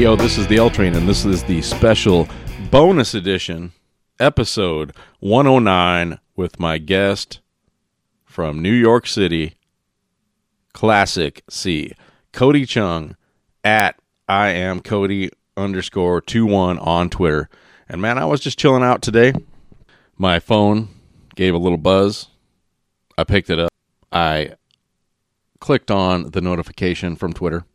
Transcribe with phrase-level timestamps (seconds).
[0.00, 2.26] yo, this is the L Train, and this is the special
[2.70, 3.70] bonus edition,
[4.18, 7.40] episode 109, with my guest
[8.24, 9.56] from New York City,
[10.72, 11.92] Classic C,
[12.32, 13.14] Cody Chhun,
[13.62, 17.50] at I am Cody underscore two one on Twitter.
[17.86, 19.34] And man, I was just chilling out today.
[20.16, 20.88] My phone
[21.34, 22.28] gave a little buzz.
[23.18, 23.70] I picked it up.
[24.10, 24.54] I
[25.58, 27.66] clicked on the notification from Twitter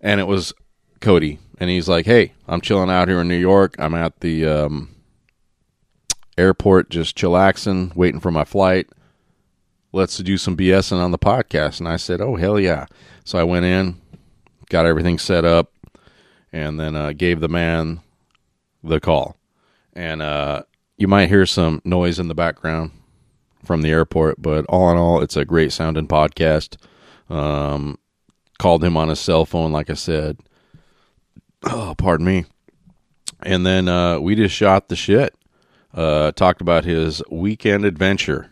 [0.00, 0.52] and it was
[1.00, 3.74] Cody, and he's like, "Hey, I'm chilling out here in New York.
[3.78, 4.94] I'm at the um,
[6.36, 8.88] airport, just chillaxing, waiting for my flight.
[9.92, 12.86] Let's do some BSing on the podcast." And I said, "Oh hell yeah!"
[13.24, 14.00] So I went in,
[14.68, 15.72] got everything set up,
[16.52, 18.00] and then uh, gave the man
[18.82, 19.36] the call.
[19.92, 20.62] And uh,
[20.96, 22.92] you might hear some noise in the background
[23.64, 26.76] from the airport, but all in all, it's a great sounding podcast.
[27.28, 27.98] Um,
[28.58, 30.38] called him on his cell phone, like I said.
[31.64, 32.44] Oh, pardon me.
[33.42, 35.34] And then uh, we just shot the shit.
[35.94, 38.50] Uh, talked about his weekend adventure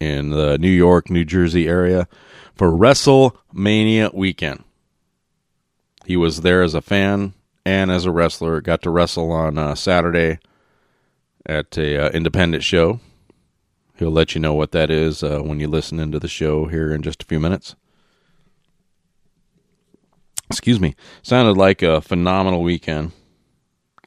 [0.00, 2.08] in the New York, New Jersey area
[2.54, 4.64] for WrestleMania weekend.
[6.04, 7.34] He was there as a fan
[7.64, 8.60] and as a wrestler.
[8.60, 10.38] Got to wrestle on uh, Saturday
[11.46, 13.00] at a uh, independent show.
[13.96, 16.92] He'll let you know what that is uh, when you listen into the show here
[16.92, 17.76] in just a few minutes
[20.50, 23.12] excuse me, sounded like a phenomenal weekend.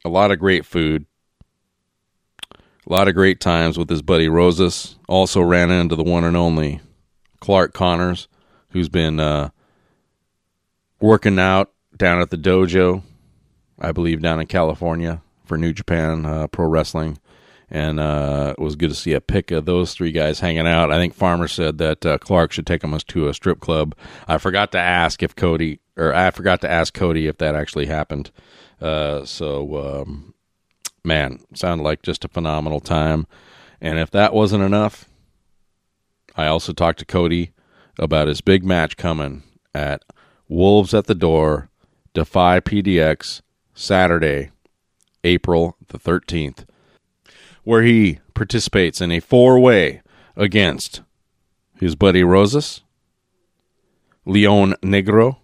[0.06, 1.06] A lot of great food.
[2.54, 4.96] A lot of great times with his buddy Rosas.
[5.08, 6.80] Also ran into the one and only
[7.42, 8.28] Clark Connors,
[8.70, 9.50] who's been uh,
[11.02, 13.04] working out down at the dojo,
[13.80, 17.20] I believe down in California for New Japan uh, Pro Wrestling.
[17.70, 20.90] And uh, it was good to see a pic of those three guys hanging out.
[20.90, 23.94] I think Farmer said that uh, Clark should take them to a strip club.
[24.26, 27.88] I forgot to ask if Cody or I forgot to ask Cody if that actually
[27.88, 28.32] happened.
[28.80, 30.34] Uh, so, um,
[31.04, 33.26] man, sounded like just a phenomenal time.
[33.82, 35.10] And if that wasn't enough,
[36.36, 37.52] I also talked to Cody
[38.00, 39.44] about his big match coming
[39.74, 40.04] at
[40.48, 41.70] Wolves at the Door,
[42.14, 43.42] Defy PDX,
[43.74, 44.52] Saturday,
[45.24, 46.66] April the 13th,
[47.64, 50.02] where he participates in a four way
[50.36, 51.02] against
[51.80, 52.82] his buddy Rosas,
[54.26, 55.38] Leon Negro,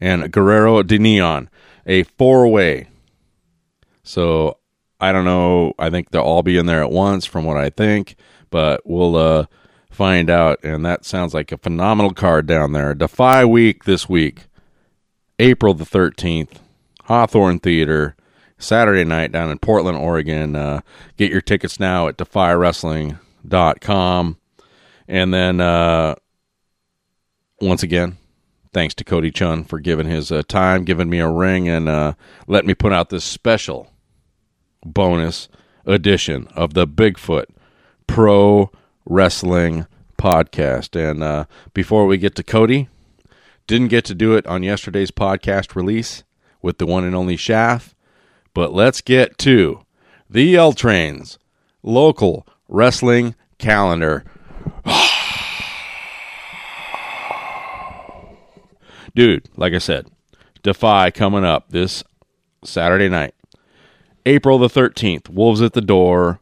[0.00, 1.48] and Guerrero de Neon,
[1.86, 2.88] a four way.
[4.02, 4.58] So
[5.00, 5.74] I don't know.
[5.78, 8.16] I think they'll all be in there at once, from what I think,
[8.50, 9.46] but we'll uh,
[9.90, 10.58] find out.
[10.62, 12.94] And that sounds like a phenomenal card down there.
[12.94, 14.46] Defy Week this week,
[15.38, 16.56] April the 13th,
[17.04, 18.16] Hawthorne Theater.
[18.62, 20.54] Saturday night down in Portland, Oregon.
[20.54, 20.82] Uh,
[21.16, 24.36] get your tickets now at defywrestling.com.
[25.08, 26.14] And then, uh,
[27.60, 28.18] once again,
[28.72, 32.14] thanks to Cody Chhun for giving his uh, time, giving me a ring, and uh,
[32.48, 33.90] me put out this special
[34.84, 35.48] bonus
[35.84, 37.46] edition of the Bigfoot
[38.06, 38.70] Pro
[39.04, 39.86] Wrestling
[40.18, 40.94] Podcast.
[40.94, 42.88] And uh, before we get to Cody,
[43.66, 46.24] didn't get to do it on yesterday's podcast release
[46.62, 47.94] with the one and only Shaft,
[48.52, 49.84] but let's get to
[50.28, 51.38] the L Trains
[51.82, 54.24] local wrestling calendar.
[59.14, 60.06] dude, like I said,
[60.62, 62.04] Defy coming up this
[62.64, 63.34] Saturday night,
[64.26, 65.28] April the 13th.
[65.28, 66.40] Wolves at the Door,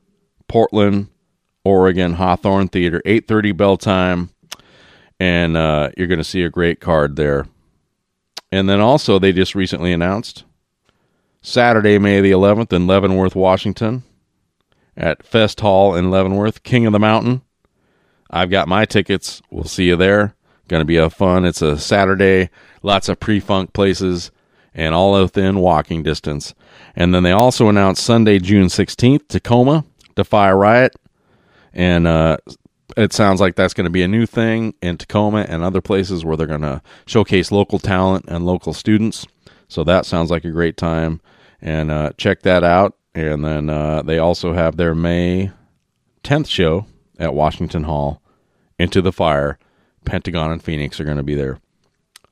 [0.48, 1.08] Portland,
[1.64, 4.30] Oregon, Hawthorne Theater, 8:30 bell time,
[5.20, 7.46] and uh, you're going to see a great card there.
[8.50, 10.44] And then also, they just recently announced
[11.42, 14.02] Saturday, May the 11th in Leavenworth, Washington,
[14.96, 17.42] at Fest Hall in Leavenworth, King of the Mountain.
[18.30, 19.40] I've got my tickets.
[19.50, 20.34] We'll see you there.
[20.68, 21.44] Going to be a fun.
[21.44, 22.50] It's a Saturday.
[22.82, 24.30] Lots of pre-funk places,
[24.74, 26.54] and all within walking distance.
[26.94, 29.84] And then they also announced Sunday, June 16th, Tacoma,
[30.14, 30.94] Defy Riot.
[31.72, 32.36] And uh,
[32.96, 36.24] it sounds like that's going to be a new thing in Tacoma and other places
[36.24, 39.26] where they're going to showcase local talent and local students.
[39.68, 41.20] So that sounds like a great time.
[41.60, 42.96] And uh, check that out.
[43.14, 45.50] And then uh, they also have their May
[46.22, 46.86] 10th show
[47.18, 48.22] at Washington Hall.
[48.78, 49.58] Into the Fire.
[50.08, 51.58] Pentagon and Phoenix are going to be there.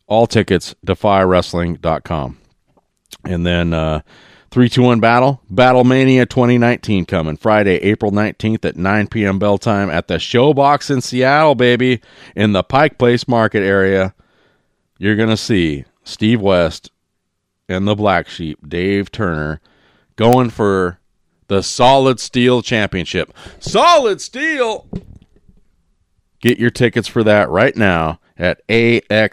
[0.06, 2.38] All tickets, defywrestling.com.
[3.24, 4.00] And then uh,
[4.50, 9.38] 321 Battle, Battle Mania 2019 coming Friday, April 19th at 9 p.m.
[9.38, 12.00] bell time at the Showbox in Seattle, baby,
[12.34, 14.14] in the Pike Place Market area.
[14.98, 16.90] You're going to see Steve West
[17.68, 19.60] and the Black Sheep, Dave Turner,
[20.14, 21.00] going for
[21.48, 23.32] the Solid Steel Championship.
[23.60, 24.86] Solid Steel!
[26.40, 29.32] Get your tickets for that right now at axs.com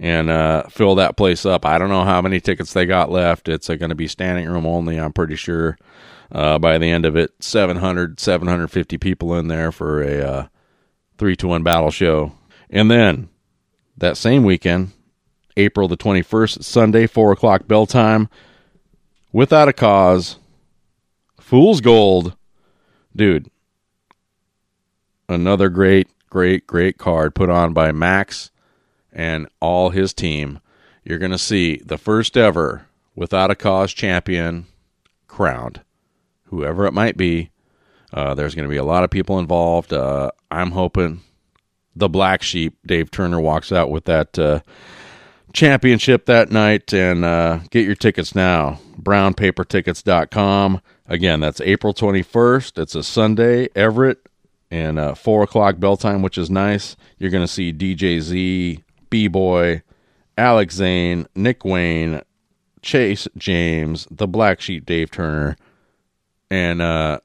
[0.00, 1.66] and uh, fill that place up.
[1.66, 3.48] I don't know how many tickets they got left.
[3.48, 5.78] It's uh, going to be standing room only, I'm pretty sure.
[6.30, 10.46] Uh, by the end of it, 700, 750 people in there for a uh,
[11.16, 12.32] 3 to 1 battle show.
[12.70, 13.28] And then
[13.96, 14.92] that same weekend,
[15.56, 18.28] April the 21st, Sunday, 4 o'clock bell time,
[19.32, 20.36] without a cause,
[21.40, 22.36] Fool's Gold.
[23.16, 23.50] Dude,
[25.28, 28.50] another great, great, great card put on by Max
[29.12, 30.60] and all his team.
[31.04, 34.66] You're going to see the first ever without a cause champion
[35.26, 35.80] crowned,
[36.44, 37.50] whoever it might be.
[38.12, 39.92] Uh, there's going to be a lot of people involved.
[39.92, 41.20] Uh, I'm hoping
[41.94, 44.60] the black sheep, Dave Turner, walks out with that uh,
[45.52, 46.92] championship that night.
[46.94, 48.80] And uh, get your tickets now.
[49.00, 50.80] BrownPaperTickets.com.
[51.06, 52.78] Again, that's April 21st.
[52.80, 54.27] It's a Sunday, Everett,
[54.70, 56.96] and uh, 4 o'clock bell time, which is nice.
[57.18, 59.82] You're going to see DJ Z, B Boy,
[60.36, 62.22] Alex Zane, Nick Wayne,
[62.82, 65.56] Chase James, the Black Sheep Dave Turner,
[66.50, 67.20] and uh,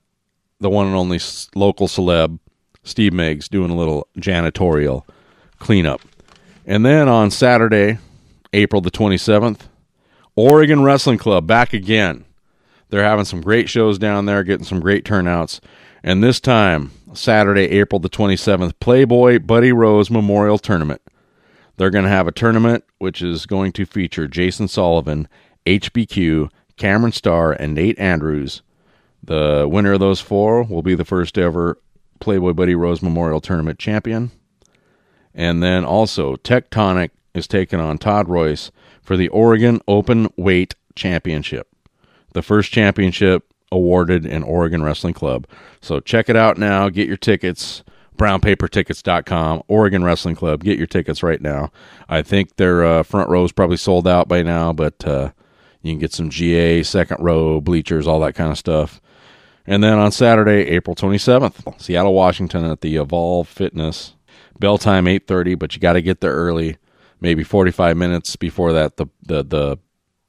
[0.59, 1.19] the one and only
[1.55, 2.39] local celeb
[2.83, 5.03] Steve Miggs doing a little janitorial
[5.59, 6.01] cleanup.
[6.65, 7.99] And then on Saturday,
[8.51, 9.61] April the 27th,
[10.35, 12.25] Oregon Wrestling Club back again.
[12.89, 15.59] They're having some great shows down there, getting some great turnouts.
[16.03, 21.01] And this time, Saturday, April the 27th, Playboy Buddy Rose Memorial Tournament.
[21.77, 25.29] They're going to have a tournament which is going to feature Jason Sullivan,
[25.65, 28.61] HBQ, Cameron Starr, and Nate Andrews.
[29.23, 31.79] The winner of those four will be the first ever
[32.19, 34.31] Playboy Buddy Rose Memorial Tournament champion.
[35.33, 38.71] And then also, Tectonic is taking on Todd Royce
[39.01, 41.69] for the Oregon Open Weight Championship.
[42.33, 45.47] The first championship awarded in Oregon Wrestling Club.
[45.81, 46.89] So check it out now.
[46.89, 47.83] Get your tickets
[48.17, 50.63] brownpapertickets.com, Oregon Wrestling Club.
[50.63, 51.71] Get your tickets right now.
[52.07, 55.31] I think their uh, front row is probably sold out by now, but uh,
[55.81, 59.01] you can get some GA, second row, bleachers, all that kind of stuff.
[59.65, 64.15] And then on Saturday, April 27th, Seattle, Washington at the Evolve Fitness.
[64.59, 66.77] Bell time 8:30, but you got to get there early,
[67.19, 69.79] maybe 45 minutes before that the the, the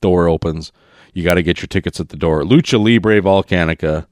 [0.00, 0.72] door opens.
[1.14, 2.42] You got to get your tickets at the door.
[2.42, 4.06] Lucha Libre Volcanica.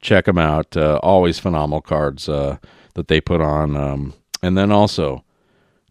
[0.00, 0.76] Check them out.
[0.76, 2.28] Uh, always phenomenal cards.
[2.28, 2.58] Uh,
[2.98, 3.76] that they put on.
[3.76, 4.12] Um,
[4.42, 5.24] and then also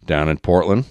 [0.04, 0.84] down in Portland,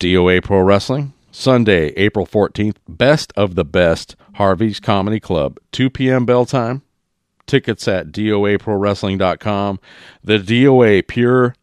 [0.00, 6.24] DOA Pro Wrestling, Sunday, April 14th, Best of the Best, Harvey's Comedy Club, 2 p.m.
[6.24, 6.82] bell time.
[7.46, 9.78] Tickets at DOAProWrestling.com.
[10.24, 11.54] The DOA Pure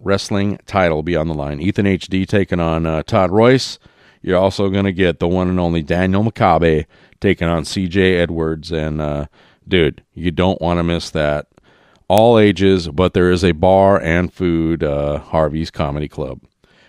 [0.00, 1.60] Wrestling title will be on the line.
[1.60, 3.80] Ethan HD taking on uh, Todd Royce.
[4.22, 6.86] You're also going to get the one and only Daniel Makabe
[7.20, 8.72] taking on CJ Edwards.
[8.72, 9.26] And, uh,
[9.66, 11.46] dude, you don't want to miss that
[12.08, 16.40] all ages, but there is a bar and food, uh, Harvey's Comedy Club.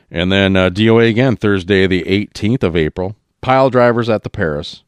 [0.10, 3.16] And then uh, DOA again, Thursday, the 18th of April.
[3.42, 4.84] Pile drivers at the Paris.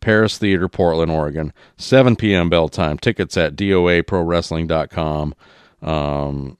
[0.00, 1.52] Paris Theater, Portland, Oregon.
[1.76, 2.48] 7 p.m.
[2.48, 2.98] bell time.
[2.98, 5.34] Tickets at DOAProWrestling.com.
[5.82, 6.58] Um,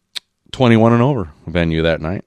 [0.53, 2.25] 21 and over venue that night.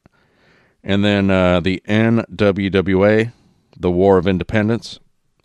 [0.83, 3.33] And then uh, the NWWA,
[3.77, 4.99] the War of Independence.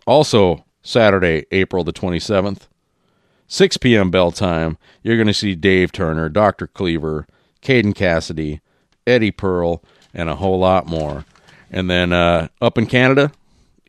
[0.05, 2.67] Also Saturday, April the 27th.
[3.47, 4.09] 6 p.m.
[4.09, 6.67] bell time, you're going to see Dave Turner, Dr.
[6.67, 7.27] Cleaver,
[7.61, 8.61] Caden Cassidy,
[9.05, 11.25] Eddie Pearl, and a whole lot more.
[11.69, 13.31] And then uh, up in Canada,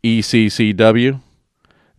[0.05, 1.21] ECCW,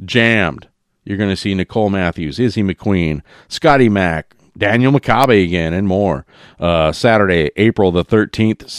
[0.03, 0.67] Jammed.
[1.03, 6.25] You're going to see Nicole Matthews, Izzy McQueen, Scotty Mack, Daniel Makabe again, and more.
[6.59, 8.69] Uh, Saturday, April the 13th,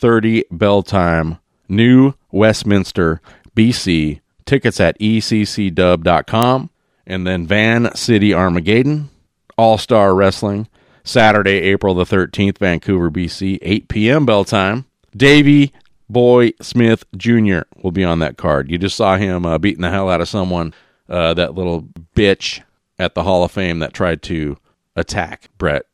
[0.00, 1.38] 7.30 bell time,
[1.68, 3.20] New Westminster,
[3.56, 4.20] BC.
[4.44, 6.70] Tickets at eccdub.com
[7.06, 9.10] and then Van City Armageddon,
[9.58, 10.68] All Star Wrestling,
[11.02, 14.26] Saturday, April the 13th, Vancouver, BC, 8 p.m.
[14.26, 14.84] bell time.
[15.16, 15.72] Davey
[16.08, 17.60] Boy Smith Jr.
[17.82, 18.70] will be on that card.
[18.70, 20.74] You just saw him uh, beating the hell out of someone,
[21.08, 22.62] uh, that little bitch
[22.98, 24.56] at the Hall of Fame that tried to
[24.94, 25.86] attack Bret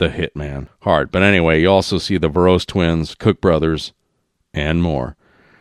[0.00, 1.12] the Hitman hard.
[1.12, 3.92] But anyway, you also see the Varos twins, Cook brothers,
[4.52, 5.14] and more.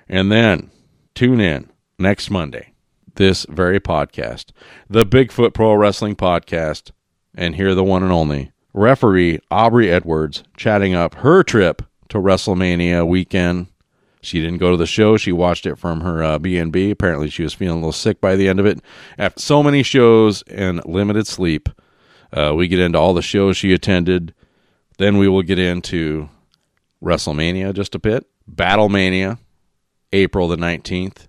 [0.08, 0.72] And then
[1.14, 1.70] tune in
[2.00, 2.74] next Monday,
[3.16, 4.46] this very podcast,
[4.90, 6.92] the Bigfoot Pro Wrestling Podcast,
[7.36, 13.06] and hear the one and only referee Aubrey Edwards chatting up her trip to WrestleMania
[13.06, 13.68] weekend.
[14.22, 15.18] She didn't go to the show.
[15.18, 16.92] She watched it from her uh, B&B.
[16.92, 18.80] Apparently, she was feeling a little sick by the end of it.
[19.18, 21.68] After so many shows and limited sleep,
[22.32, 24.34] uh, we get into all the shows she attended.
[24.98, 26.30] Then we will get into
[27.04, 29.38] WrestleMania just a bit, Battlemania,
[30.12, 31.28] April the 19th,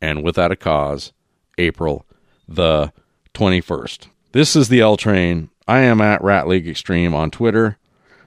[0.00, 1.12] and Without a Cause,
[1.58, 2.06] April
[2.46, 2.92] the
[3.34, 4.08] 21st.
[4.32, 5.50] This is the L Train.
[5.66, 7.78] I am at Rat League Extreme on Twitter.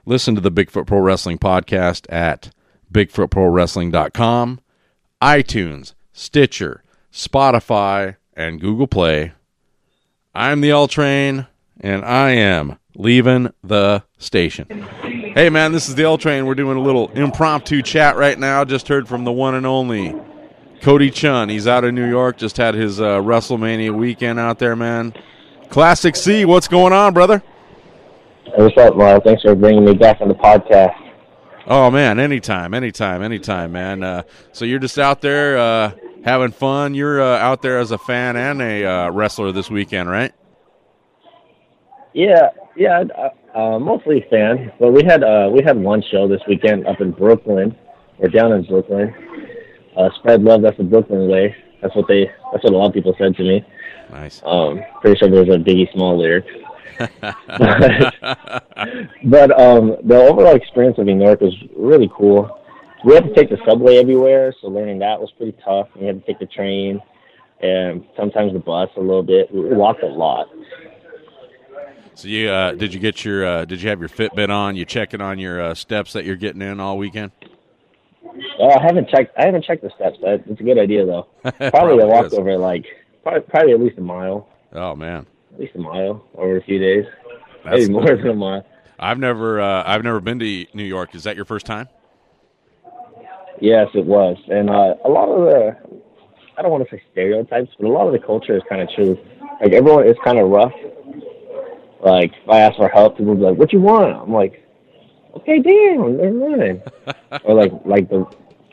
[0.06, 2.50] Listen to the Bigfoot Pro Wrestling podcast at
[2.92, 4.60] BigfootProWrestling.com,
[5.22, 9.32] iTunes, Stitcher, Spotify, and Google Play.
[10.34, 11.46] I'm the L Train,
[11.84, 14.66] and I am leaving the station.
[15.34, 16.46] Hey, man, this is the L Train.
[16.46, 18.64] We're doing a little impromptu chat right now.
[18.64, 20.18] Just heard from the one and only
[20.80, 21.50] Cody Chhun.
[21.50, 22.38] He's out in New York.
[22.38, 25.12] Just had his uh, WrestleMania weekend out there, man.
[25.68, 27.42] Classic C, what's going on, brother?
[28.44, 29.22] Hey, what's up, Mark?
[29.22, 30.98] Thanks for bringing me back on the podcast.
[31.66, 34.02] Oh man, anytime, anytime, anytime, man.
[34.02, 34.22] Uh,
[34.52, 35.92] so you're just out there uh,
[36.24, 36.94] having fun.
[36.94, 40.32] You're uh, out there as a fan and a uh, wrestler this weekend, right?
[42.14, 44.72] Yeah, yeah, uh, uh, mostly fan.
[44.78, 47.76] But we had uh, we had one show this weekend up in Brooklyn,
[48.18, 49.12] or down in Brooklyn.
[49.96, 50.62] Uh, spread love.
[50.62, 51.54] That's the Brooklyn way.
[51.82, 52.30] That's what they.
[52.52, 53.64] That's what a lot of people said to me.
[54.10, 54.42] Nice.
[54.44, 56.46] Um, pretty sure there's a Biggie Small lyric.
[56.98, 58.14] but,
[59.24, 62.60] but um, the overall experience of New York was really cool.
[63.04, 65.88] We had to take the subway everywhere, so learning that was pretty tough.
[65.98, 67.02] We had to take the train
[67.60, 69.52] and sometimes the bus a little bit.
[69.52, 70.48] We walked a lot.
[72.16, 74.76] So you uh, did you get your uh, did you have your Fitbit on?
[74.76, 77.32] You checking on your uh, steps that you're getting in all weekend?
[78.60, 79.36] Uh, I haven't checked.
[79.36, 80.18] I haven't checked the steps.
[80.22, 81.26] That it's a good idea though.
[81.42, 82.34] Probably, Probably I walked is.
[82.34, 82.84] over like
[83.22, 86.78] probably, probably at least a mile, Oh man, at least a mile over a few
[86.78, 87.04] days,
[87.64, 88.66] That's- maybe more than a mile.
[88.98, 91.14] I've never uh, I've never been to New York.
[91.16, 91.88] Is that your first time?
[93.60, 95.76] Yes, it was, and uh, a lot of the
[96.56, 98.88] I don't want to say stereotypes, but a lot of the culture is kind of
[98.94, 99.18] true.
[99.60, 100.72] Like everyone is kind of rough.
[102.04, 104.62] Like if I ask for help, people be like, "What you want?" I'm like,
[105.36, 106.82] "Okay, damn, they're running."
[107.44, 108.26] or like like the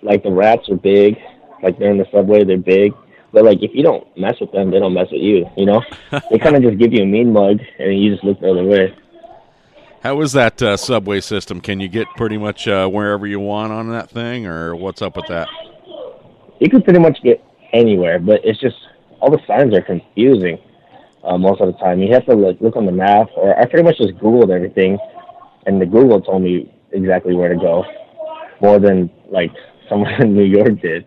[0.03, 1.17] like the rats are big.
[1.63, 2.93] Like they're in the subway, they're big.
[3.31, 5.49] But like if you don't mess with them, they don't mess with you.
[5.55, 5.81] You know,
[6.29, 8.65] they kind of just give you a mean mug, and you just look the other
[8.65, 8.95] way.
[10.03, 11.61] How is that uh, subway system?
[11.61, 15.15] Can you get pretty much uh, wherever you want on that thing, or what's up
[15.15, 15.47] with that?
[16.61, 18.75] you can pretty much get anywhere, but it's just
[19.19, 20.59] all the signs are confusing
[21.23, 21.99] uh, most of the time.
[21.99, 24.97] You have to look, look on the map, or I pretty much just Googled everything,
[25.65, 27.83] and the Google told me exactly where to go,
[28.61, 29.51] more than like
[29.89, 31.05] someone in New York did.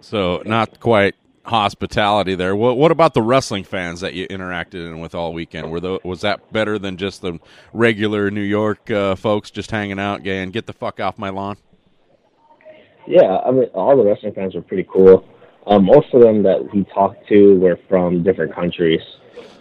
[0.00, 1.14] So not quite
[1.44, 2.56] hospitality there.
[2.56, 5.70] What, what about the wrestling fans that you interacted in with all weekend?
[5.70, 7.38] Were the, was that better than just the
[7.72, 11.56] regular New York uh, folks just hanging out, and get the fuck off my lawn?
[13.06, 15.26] Yeah, I mean, all the wrestling fans were pretty cool.
[15.66, 19.00] Um, most of them that we talked to were from different countries,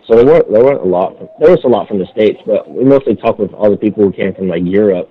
[0.07, 1.39] so there weren't there weren't a lot.
[1.39, 4.03] There was a lot from the states, but we mostly talked with all the people
[4.03, 5.09] who came from like Europe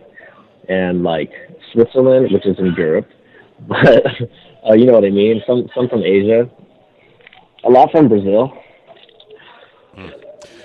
[0.68, 1.30] and like
[1.72, 3.08] Switzerland, which is in Europe.
[3.66, 4.06] But
[4.68, 5.42] uh, you know what I mean.
[5.44, 6.48] Some some from Asia,
[7.64, 8.56] a lot from Brazil.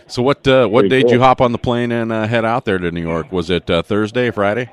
[0.07, 2.65] So what uh, what day did you hop on the plane and uh, head out
[2.65, 3.31] there to New York?
[3.31, 4.69] Was it uh, Thursday, Friday?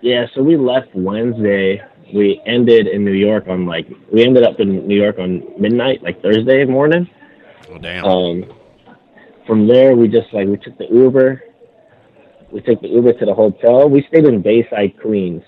[0.00, 1.82] Yeah, so we left Wednesday.
[2.12, 6.02] We ended in New York on like we ended up in New York on midnight,
[6.02, 7.08] like Thursday morning.
[7.70, 8.04] Oh damn!
[8.04, 8.44] Um,
[9.46, 11.42] from there, we just like we took the Uber.
[12.50, 13.88] We took the Uber to the hotel.
[13.88, 15.42] We stayed in Bayside, Queens.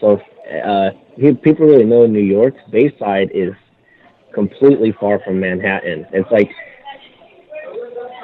[0.00, 0.20] So
[0.64, 2.54] uh, people really know New York.
[2.70, 3.52] Bayside is
[4.32, 6.06] completely far from Manhattan.
[6.12, 6.50] It's like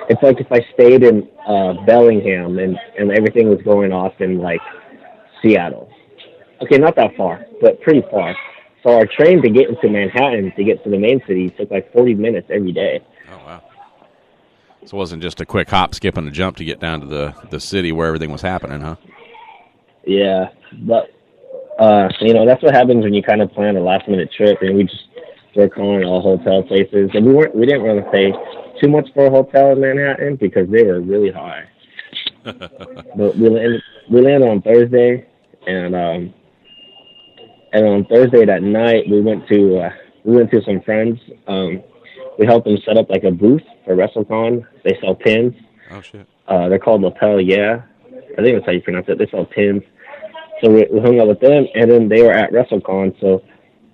[0.09, 4.39] it's like if I stayed in uh, Bellingham and and everything was going off in
[4.39, 4.61] like
[5.41, 5.91] Seattle.
[6.63, 8.35] Okay, not that far, but pretty far.
[8.83, 11.93] So our train to get into Manhattan to get to the main city took like
[11.93, 13.01] 40 minutes every day.
[13.31, 13.63] oh wow!
[14.85, 17.07] So it wasn't just a quick hop, skip, and a jump to get down to
[17.07, 18.97] the the city where everything was happening, huh?
[20.05, 21.11] Yeah, but
[21.79, 24.59] uh, you know that's what happens when you kind of plan a last minute trip,
[24.63, 25.05] and we just
[25.55, 28.33] were calling all hotel places, and we weren't we didn't want to pay
[28.81, 31.69] too much for a hotel in Manhattan because they were really high.
[32.45, 35.27] but we landed we landed on Thursday,
[35.67, 36.35] and um,
[37.73, 39.91] And on Thursday that night, we went to uh,
[40.25, 41.19] we went to some friends.
[41.47, 41.83] Um,
[42.39, 44.67] we helped them set up like a booth for WrestleCon.
[44.85, 45.55] They sell pins.
[45.91, 46.27] Oh shit.
[46.49, 47.83] Uh, they're called Lapel Yeah.
[48.39, 49.19] I think that's how you pronounce it.
[49.19, 49.83] They sell pins.
[50.63, 53.19] So we, we hung out with them, and then they were at WrestleCon.
[53.21, 53.43] So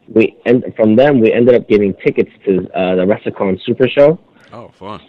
[0.08, 4.18] we and from them we ended up getting tickets to uh, the WrestleCon Super Show.
[4.52, 5.00] Oh, fun.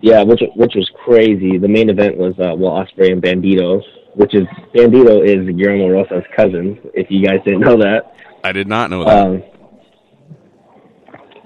[0.00, 1.58] Yeah, which which was crazy.
[1.58, 3.82] The main event was uh, Will Ospreay and Bandito,
[4.14, 6.78] which is Bandito is Guillermo Rosa's cousin.
[6.94, 8.14] If you guys didn't know that.
[8.42, 9.26] I did not know that.
[9.26, 9.42] Um,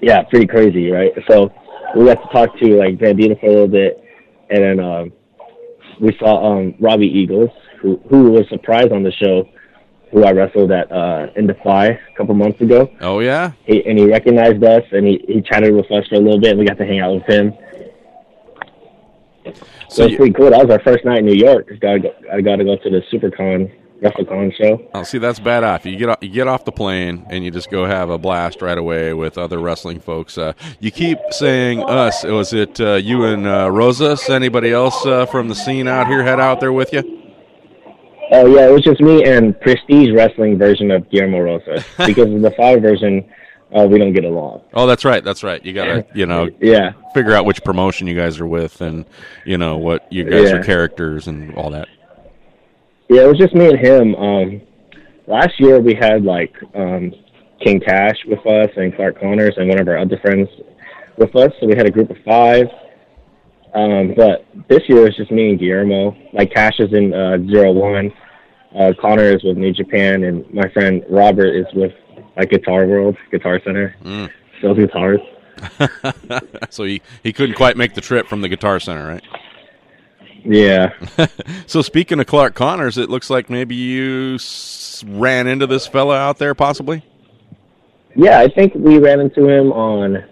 [0.01, 1.11] yeah, pretty crazy, right?
[1.29, 1.51] So
[1.95, 4.03] we got to talk to like Bandito for a little bit,
[4.49, 5.11] and then um,
[5.99, 7.49] we saw um, Robbie Eagles,
[7.81, 9.49] who who was surprised on the show,
[10.11, 12.89] who I wrestled at uh, in Defy a couple months ago.
[13.01, 13.51] oh yeah.
[13.65, 16.51] He, and he recognized us, and he, he chatted with us for a little bit.
[16.51, 17.53] and We got to hang out with him.
[19.89, 20.51] So it's pretty cool.
[20.51, 21.67] That was our first night in New York.
[21.79, 24.89] Got to go, I got to go to the SuperCon WrestleCon show.
[24.93, 25.85] oh, see, that's bad off.
[25.85, 28.61] You get off, you get off the plane and you just go have a blast
[28.61, 30.37] right away with other wrestling folks.
[30.37, 32.23] Uh, you keep saying us.
[32.23, 34.29] Was it uh, you and uh, Rosas?
[34.29, 37.19] Anybody else uh, from the scene out here head out there with you?
[38.31, 42.41] Oh yeah, it was just me and Prestige Wrestling version of Guillermo Rosas because of
[42.41, 43.27] the five version,
[43.75, 44.61] uh, we don't get along.
[44.73, 45.23] Oh, that's right.
[45.23, 45.63] That's right.
[45.63, 49.05] You gotta, you know, Yeah, figure out which promotion you guys are with, and
[49.45, 50.57] you know what you guys Yeah.
[50.57, 51.87] are characters and all that.
[53.09, 54.15] yeah, it was just me and him.
[54.15, 54.61] Um,
[55.27, 57.13] last year we had like um,
[57.63, 60.47] King Cash with us and Clark Connors and one of our other friends
[61.17, 62.65] with us, so we had a group of five.
[63.75, 66.15] Um, but this year it's just me and Guillermo.
[66.33, 68.11] Like Cash is in uh, zero one,
[68.75, 71.91] uh, Connor is with New Japan, and my friend Robert is with
[72.39, 74.29] like Guitar World, Guitar Center, Mm.
[74.61, 75.19] sells guitars.
[76.69, 79.23] so he he couldn't quite make the trip from the Guitar Center, right?
[80.45, 80.93] Yeah.
[81.67, 86.17] So speaking of Clark Connors, it looks like maybe you s- ran into this fella
[86.17, 87.03] out there, possibly.
[88.15, 90.23] Yeah, I think we ran into him on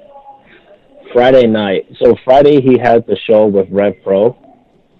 [1.14, 1.86] Friday night.
[2.00, 4.36] So Friday he had the show with Rev Pro.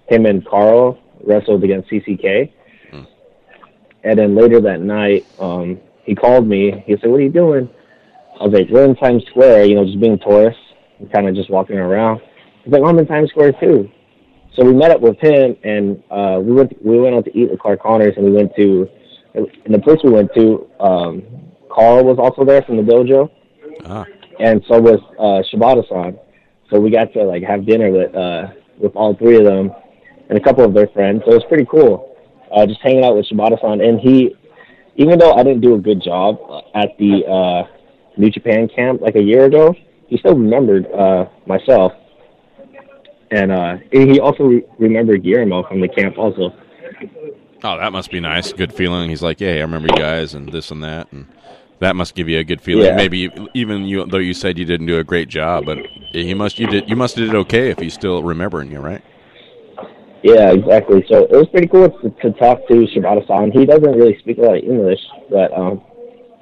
[0.08, 2.52] Him and Karl wrestled against CCK.
[4.04, 6.82] And then later that night, um, he called me.
[6.86, 7.68] He said, "What are you doing?"
[8.40, 10.62] I was like, "We're in Times Square, you know, just being tourists,
[10.98, 12.20] and kind of just walking around."
[12.64, 13.88] He's like, "I'm in Times Square too."
[14.54, 17.50] So we met up with him, and uh, we went we went out to eat
[17.50, 18.88] with Clark Connors, and we went to
[19.34, 20.68] and the place we went to.
[20.80, 21.22] Um,
[21.70, 23.30] Karl was also there from the dojo,
[23.84, 24.04] Ah,
[24.40, 26.18] and so was uh, Shibata-san.
[26.70, 29.70] So we got to like have dinner with uh, with all three of them
[30.28, 31.22] and a couple of their friends.
[31.24, 32.16] So it was pretty cool,
[32.54, 33.80] uh, just hanging out with Shibata-san.
[33.80, 34.36] And he,
[34.98, 36.38] even though I didn't do a good job
[36.74, 37.62] at the uh,
[38.16, 39.74] New Japan camp like a year ago,
[40.08, 41.92] he still remembered uh, myself,
[43.30, 46.52] and uh, he also re- remembered Guillermo from the camp also.
[47.62, 48.52] oh, that must be nice.
[48.52, 49.08] Good feeling.
[49.08, 51.26] He's like, yeah, I remember you guys and this and that, and
[51.78, 52.86] that must give you a good feeling.
[52.86, 52.96] Yeah.
[52.96, 55.78] Maybe you- even you, though you said you didn't do a great job, but
[56.12, 59.02] he must you did you must have did okay if he's still remembering you, right?
[60.34, 61.04] Yeah, exactly.
[61.08, 63.52] So it was pretty cool to, to talk to Shibata-san.
[63.52, 65.82] He doesn't really speak a lot of English, but um,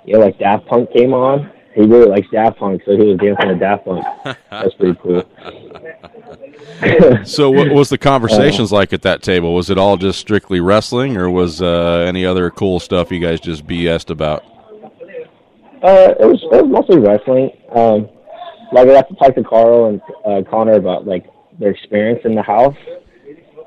[0.05, 1.53] you know, like Daft Punk came on.
[1.75, 4.05] He really likes Daft Punk, so he was dancing to Daft Punk.
[4.51, 5.22] That's pretty cool.
[7.25, 9.55] So, what was the conversations like at that table?
[9.55, 13.40] Was it all just strictly wrestling, or was uh, any other cool stuff you guys
[13.40, 14.42] just BS'd about?
[15.83, 17.51] Uh, it was it was mostly wrestling.
[17.75, 18.09] Um,
[18.72, 21.27] like I got to talk to Karl and uh, Connor about like
[21.59, 22.77] their experience in the house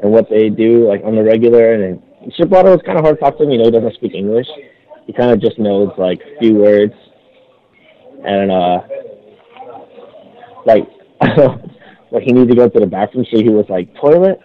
[0.01, 1.73] and what they do like on the regular.
[1.73, 3.51] And then Shibata was kind of hard to talk to him.
[3.51, 4.47] You know, he doesn't speak English.
[5.05, 6.93] He kind of just knows like a few words.
[8.25, 8.81] And uh,
[10.65, 10.87] like
[12.11, 14.39] like he needed to go to the bathroom, so he was like toilet,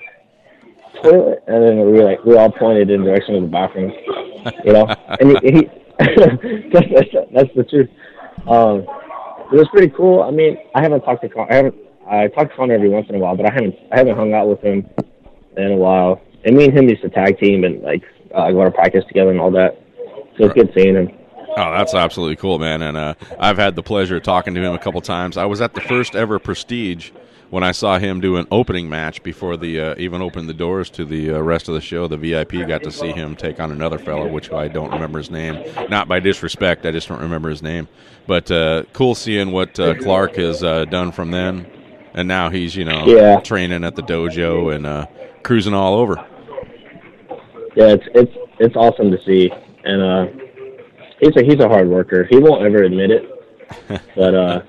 [1.03, 3.93] toilet, and then we were like we all pointed in the direction of the bathroom.
[4.65, 4.87] You know,
[5.21, 5.51] and he.
[5.51, 7.89] he that's, that's, that's the truth.
[8.49, 8.81] Um,
[9.53, 10.23] it was pretty cool.
[10.23, 11.75] I mean, I haven't talked to Con- I haven't
[12.09, 14.35] I talk to Connor every once in a while, but I haven't I haven't hung
[14.35, 14.89] out with him
[15.57, 16.21] in a while.
[16.45, 18.03] And me and him used to tag team and like
[18.35, 19.81] uh, go to practice together and all that.
[20.39, 21.11] So it's good seeing him.
[21.57, 22.83] Oh, that's absolutely cool, man.
[22.83, 25.37] And uh, I've had the pleasure of talking to him a couple times.
[25.37, 27.11] I was at the first ever Prestige
[27.51, 30.91] when I saw him do an opening match before the uh, even opened the doors
[30.91, 32.09] to the uh, rest of the show.
[32.09, 35.31] The VIP got to see him take on another fellow, which I don't remember his
[35.31, 35.61] name.
[35.89, 37.87] Not by disrespect, I just don't remember his name.
[38.27, 41.69] But uh, cool seeing what uh, Clark has uh, done from then,
[42.15, 43.37] and now he's you know Yeah.
[43.41, 45.07] training at the dojo and uh,
[45.45, 46.17] cruising all over.
[47.77, 49.51] Yeah, it's it's it's awesome to see,
[49.85, 50.27] and uh,
[51.21, 52.27] he's a he's a hard worker.
[52.29, 53.31] He won't ever admit it,
[54.17, 54.63] but uh,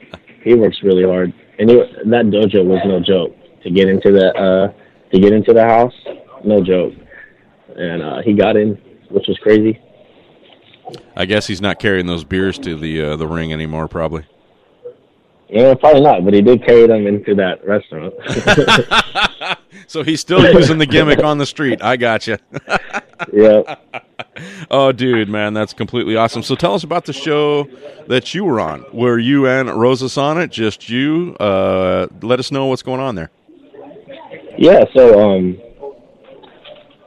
[0.44, 1.34] he works really hard.
[1.58, 4.74] And he, that dojo was no joke to get into the uh,
[5.12, 5.94] to get into the house,
[6.44, 6.94] no joke.
[7.76, 8.76] And uh, he got in,
[9.10, 9.82] which was crazy.
[11.16, 14.26] I guess he's not carrying those beers to the uh, the ring anymore, probably.
[15.49, 18.13] Yeah, probably not, but he did carry them into that restaurant.
[19.88, 21.81] so he's still using the gimmick on the street.
[21.84, 22.38] I got you.
[23.34, 23.75] yeah.
[24.69, 26.43] Oh, dude, man, that's completely awesome.
[26.43, 27.69] So tell us about the show
[28.08, 28.86] that you were on.
[28.91, 30.51] Were you and Rosas on it?
[30.51, 31.36] just you?
[31.39, 33.31] Uh, let us know what's going on there.
[34.58, 35.58] Yeah, so um,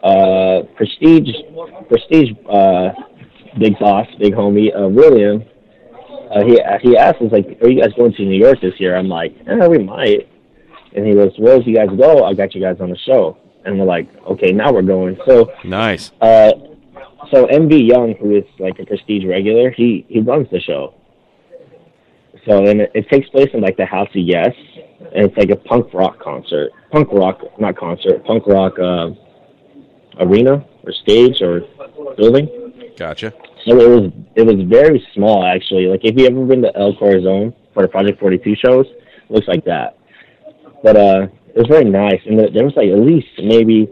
[0.03, 1.29] uh, Prestige,
[1.89, 2.91] Prestige, uh,
[3.59, 5.45] big boss, big homie, uh, William.
[6.31, 8.97] Uh, he he asked us like, "Are you guys going to New York this year?"
[8.97, 10.29] I'm like, "Yeah, we might."
[10.95, 13.39] And he goes, "Well, if you guys go, I got you guys on the show."
[13.65, 16.13] And we're like, "Okay, now we're going." So nice.
[16.21, 16.53] Uh,
[17.33, 20.95] so MV Young, who is like a Prestige regular, he he runs the show.
[22.47, 24.55] So and it, it takes place in like the House of Yes,
[25.01, 29.11] and it's like a punk rock concert, punk rock, not concert, punk rock uh,
[30.21, 31.61] arena or stage or
[32.17, 32.49] building.
[32.97, 33.33] Gotcha.
[33.67, 35.87] It was it was very small actually.
[35.87, 39.31] Like if you ever been to El Corazon for the Project Forty Two shows, it
[39.31, 39.99] looks like that.
[40.83, 43.89] But uh, it was very nice, and there was like at least maybe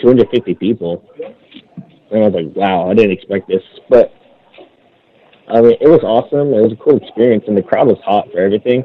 [0.00, 1.02] 250 people,
[2.10, 3.62] and I was like, wow, I didn't expect this.
[3.88, 4.12] But
[5.48, 6.52] I mean, it was awesome.
[6.52, 8.84] It was a cool experience, and the crowd was hot for everything.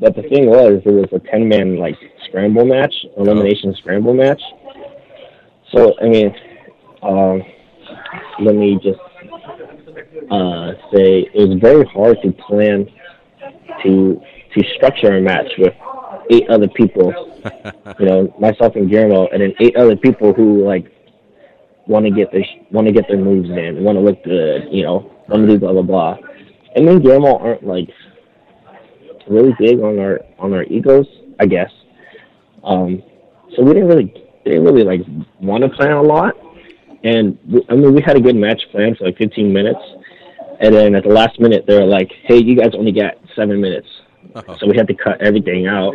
[0.00, 4.40] But the thing was, it was a 10 man like scramble match, elimination scramble match.
[5.72, 6.34] So I mean,
[7.02, 7.42] um,
[8.40, 8.98] let me just
[10.30, 12.86] uh, say it was very hard to plan
[13.82, 14.20] to
[14.54, 15.74] to structure a match with
[16.30, 17.12] eight other people.
[17.98, 20.92] you know, myself and Guillermo, and then eight other people who like
[21.86, 24.68] want to get their want to get their moves in, want to look good.
[24.70, 26.16] You know, want to do blah blah blah.
[26.76, 27.88] And then Guillermo aren't like
[29.28, 31.06] really big on our on our egos,
[31.38, 31.70] I guess.
[32.64, 33.02] Um,
[33.56, 35.00] so we didn't really didn't really like
[35.40, 36.34] want to plan a lot.
[37.02, 39.80] And we, I mean, we had a good match planned for like 15 minutes,
[40.60, 43.60] and then at the last minute, they were like, "Hey, you guys only got seven
[43.60, 43.88] minutes,"
[44.34, 44.58] uh-huh.
[44.58, 45.94] so we had to cut everything out.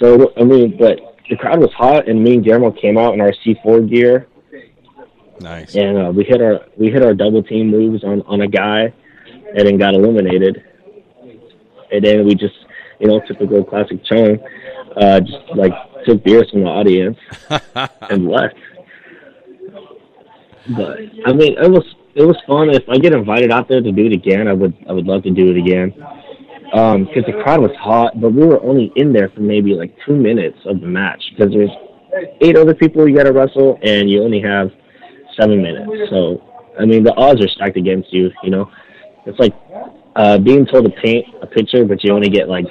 [0.00, 0.98] So I mean, but
[1.30, 4.26] the crowd was hot, and me and Guillermo came out in our C4 gear.
[5.40, 5.74] Nice.
[5.74, 8.92] And uh, we hit our we hit our double team moves on on a guy,
[9.56, 10.64] and then got eliminated.
[11.90, 12.54] And then we just,
[13.00, 14.42] you know, typical classic Chhun,
[14.96, 15.72] uh, just like
[16.04, 17.18] took beers from the audience
[18.10, 18.56] and left.
[20.68, 22.70] But I mean, it was it was fun.
[22.70, 25.22] If I get invited out there to do it again, I would I would love
[25.24, 25.94] to do it again.
[26.70, 29.94] Because um, the crowd was hot, but we were only in there for maybe like
[30.06, 31.70] two minutes of the match because there's
[32.40, 34.70] eight other people you got to wrestle, and you only have
[35.38, 35.90] seven minutes.
[36.10, 36.42] So
[36.78, 38.30] I mean, the odds are stacked against you.
[38.42, 38.70] You know,
[39.26, 39.54] it's like
[40.16, 42.66] uh, being told to paint a picture, but you only get like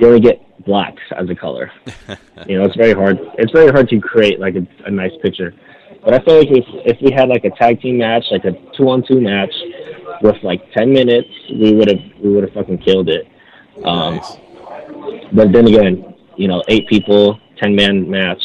[0.00, 1.70] you only get black as a color.
[2.46, 3.18] you know, it's very hard.
[3.38, 5.54] It's very hard to create like a, a nice picture.
[6.04, 8.52] But I feel like if if we had like a tag team match, like a
[8.76, 9.52] two on two match
[10.20, 13.26] with like ten minutes, we would have we would have fucking killed it.
[13.84, 14.36] Um, nice.
[15.32, 18.42] But then again, you know, eight people, ten man match,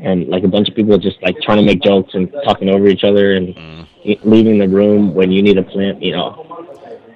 [0.00, 2.88] and like a bunch of people just like trying to make jokes and talking over
[2.88, 3.86] each other and mm.
[4.24, 6.46] leaving the room when you need a plant, you know.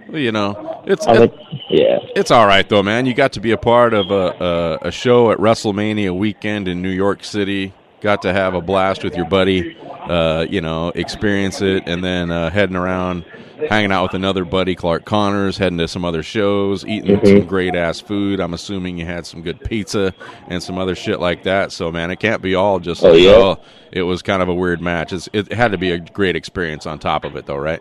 [0.09, 1.35] Well, you know, it's it, like,
[1.71, 3.05] yeah, it's all right though, man.
[3.05, 6.83] You got to be a part of a, a, a show at WrestleMania weekend in
[6.83, 7.73] New York City
[8.05, 12.31] got to have a blast with your buddy, uh, you know, experience it, and then
[12.31, 13.25] uh, heading around,
[13.71, 17.27] hanging out with another buddy, Clark Connors, heading to some other shows, eating mm-hmm.
[17.27, 18.41] some great ass food.
[18.41, 20.15] I'm assuming you had some good pizza
[20.49, 21.73] and some other shit like that.
[21.73, 23.31] So, man, it can't be all just oh, like, yeah.
[23.31, 25.15] oh, it was kind of a weird match.
[25.15, 27.81] It's, it had to be a great experience on top of it, though, right?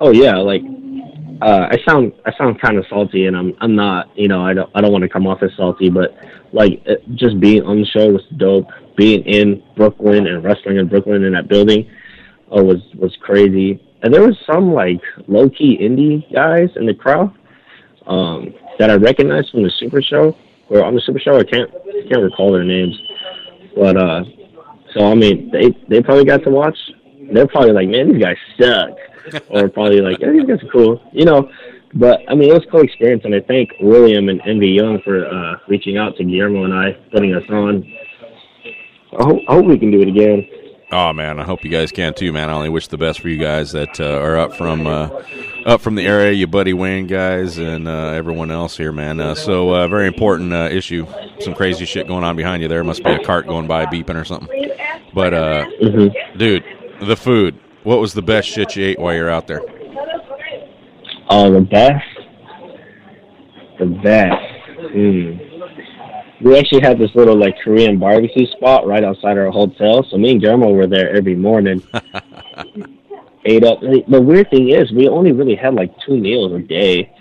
[0.00, 0.62] Oh yeah, like
[1.40, 4.16] uh, I sound I sound kind of salty, and I'm I'm not.
[4.16, 6.14] You know, I don't I don't want to come off as salty, but
[6.52, 8.68] like just being on the show was dope
[8.98, 11.88] being in Brooklyn and wrestling in Brooklyn in that building
[12.54, 13.80] uh, was was crazy.
[14.02, 17.32] And there was some like low key indie guys in the crowd
[18.06, 20.36] um, that I recognized from the Super Show
[20.68, 21.38] or on the Super Show.
[21.38, 21.70] I can't
[22.10, 23.00] can't recall their names,
[23.74, 24.24] but uh,
[24.92, 26.76] so I mean they they probably got to watch.
[27.32, 28.96] They're probably like, man, these guys suck,
[29.50, 31.48] or probably like, yeah, these guys are cool, you know.
[31.94, 35.00] But I mean, it was a cool experience, and I thank William and Envy Young
[35.02, 37.84] for uh, reaching out to Guillermo and I, putting us on
[39.12, 40.48] I hope, I hope we can do it again.
[40.90, 42.48] Oh man, I hope you guys can too, man.
[42.48, 45.10] I only wish the best for you guys that uh, are up from uh,
[45.66, 49.20] up from the area, you buddy Wayne guys, and uh, everyone else here, man.
[49.20, 51.06] Uh, so uh, very important uh, issue.
[51.40, 52.68] Some crazy shit going on behind you.
[52.68, 54.48] There must be a cart going by beeping or something.
[55.12, 56.38] But mm-hmm.
[56.38, 56.64] dude,
[57.02, 57.58] the food.
[57.84, 59.60] What was the best shit you ate while you're out there?
[61.28, 62.04] Oh, the best.
[63.78, 64.42] The best.
[64.92, 65.47] Hmm
[66.40, 70.06] we actually had this little like Korean barbecue spot right outside our hotel.
[70.10, 71.82] So me and Guillermo were there every morning.
[73.44, 73.80] ate up.
[73.80, 77.14] The weird thing is, we only really had like two meals a day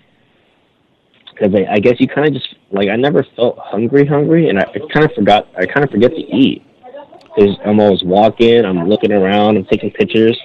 [1.31, 4.59] because I, I guess you kind of just like I never felt hungry, hungry, and
[4.59, 5.47] I, I kind of forgot.
[5.57, 6.63] I kind of forget to eat
[7.23, 10.37] because I'm always walking, I'm looking around, I'm taking pictures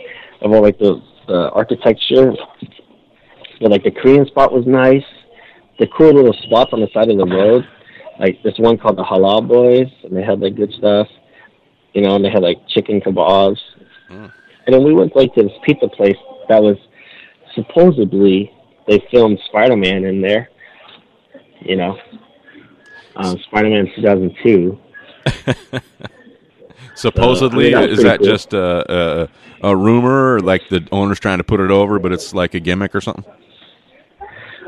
[0.43, 2.33] of all like the, the architecture.
[3.61, 5.05] But like the Korean spot was nice.
[5.79, 7.67] The cool little spots on the side of the road,
[8.19, 11.09] like this one called the Halal Boys, and they had like good stuff.
[11.95, 13.59] You know, and they had like chicken kebabs.
[14.11, 14.33] Mm.
[14.67, 16.17] And then we went like to this pizza place
[16.49, 16.77] that was
[17.55, 18.51] supposedly
[18.89, 20.49] they filmed Spider Man in there
[21.65, 21.99] you know,
[23.17, 24.79] um, Spider-Man 2002.
[26.95, 28.27] Supposedly, so, I mean, is that cool.
[28.27, 29.29] just a,
[29.63, 32.61] a, a rumor, like the owner's trying to put it over, but it's like a
[32.61, 33.25] gimmick or something?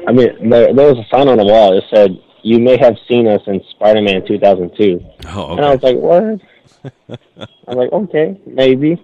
[0.07, 1.77] I mean, there, there was a sign on the wall.
[1.77, 5.53] It said, "You may have seen us in Spider-Man 2002." Oh, okay.
[5.53, 7.19] And I was like, "What?"
[7.69, 9.03] I'm like, "Okay, maybe."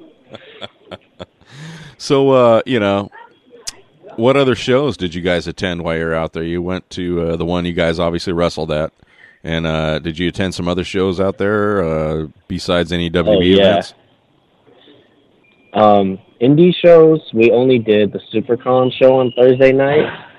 [1.98, 3.10] so, uh, you know,
[4.16, 6.42] what other shows did you guys attend while you're out there?
[6.42, 8.92] You went to uh, the one you guys obviously wrestled at,
[9.42, 13.40] and uh, did you attend some other shows out there uh, besides any WB oh,
[13.40, 13.70] yeah.
[13.70, 13.94] events?
[15.72, 17.20] Um, indie shows.
[17.32, 20.29] We only did the SuperCon show on Thursday night.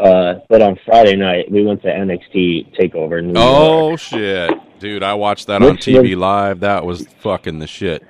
[0.00, 3.22] Uh, but on Friday night, we went to NXT Takeover.
[3.22, 4.00] New oh York.
[4.00, 5.02] shit, dude!
[5.02, 6.60] I watched that Which on TV was, live.
[6.60, 8.02] That was fucking the shit.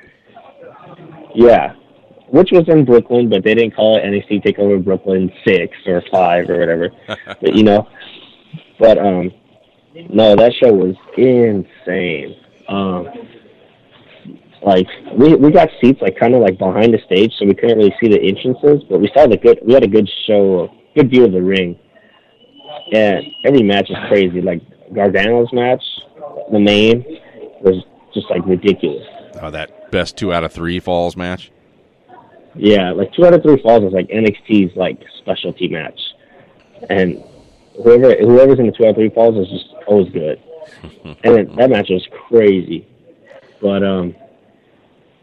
[1.35, 1.74] Yeah,
[2.29, 6.48] which was in Brooklyn, but they didn't call it NXT Takeover Brooklyn six or five
[6.48, 6.90] or whatever.
[7.40, 7.88] but you know,
[8.79, 9.33] but um,
[10.09, 12.37] no, that show was insane.
[12.68, 13.09] Um,
[14.62, 17.79] like we we got seats like kind of like behind the stage, so we couldn't
[17.79, 19.59] really see the entrances, but we saw the good.
[19.64, 21.79] We had a good show, good view of the ring,
[22.92, 24.40] and every match was crazy.
[24.40, 25.83] Like Gargano's match,
[26.50, 27.05] the main
[27.61, 29.07] was just like ridiculous.
[29.40, 31.50] Oh, that best two out of three falls match.
[32.55, 36.00] Yeah, like two out of three falls is like NXT's like specialty match,
[36.88, 37.22] and
[37.76, 40.40] whoever whoever's in the two out of three falls is just always good.
[41.05, 42.87] and it, that match was crazy,
[43.61, 44.14] but um,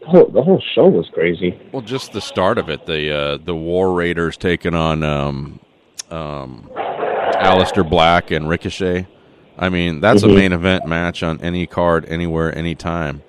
[0.08, 1.60] whole the whole show was crazy.
[1.72, 5.60] Well, just the start of it, the uh, the War Raiders taking on um,
[6.10, 9.06] um, Aleister Black and Ricochet.
[9.58, 10.30] I mean, that's mm-hmm.
[10.30, 13.22] a main event match on any card, anywhere, anytime.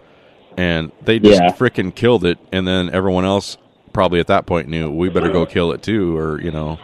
[0.58, 1.52] And they just yeah.
[1.54, 2.38] freaking killed it.
[2.52, 3.58] And then everyone else
[3.94, 6.78] probably at that point knew we better go kill it too, or you know,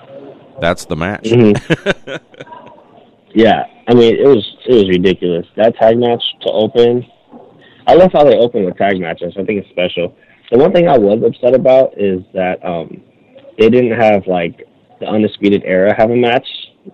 [0.60, 1.26] that's the match.
[1.26, 2.16] Mm-hmm.
[3.34, 7.06] yeah, I mean it was it was ridiculous that tag match to open.
[7.88, 9.34] I love how they open with tag matches.
[9.38, 10.16] I think it's special.
[10.52, 13.02] The one thing I was upset about is that um,
[13.58, 14.68] they didn't have like
[15.00, 16.48] the undisputed era have a match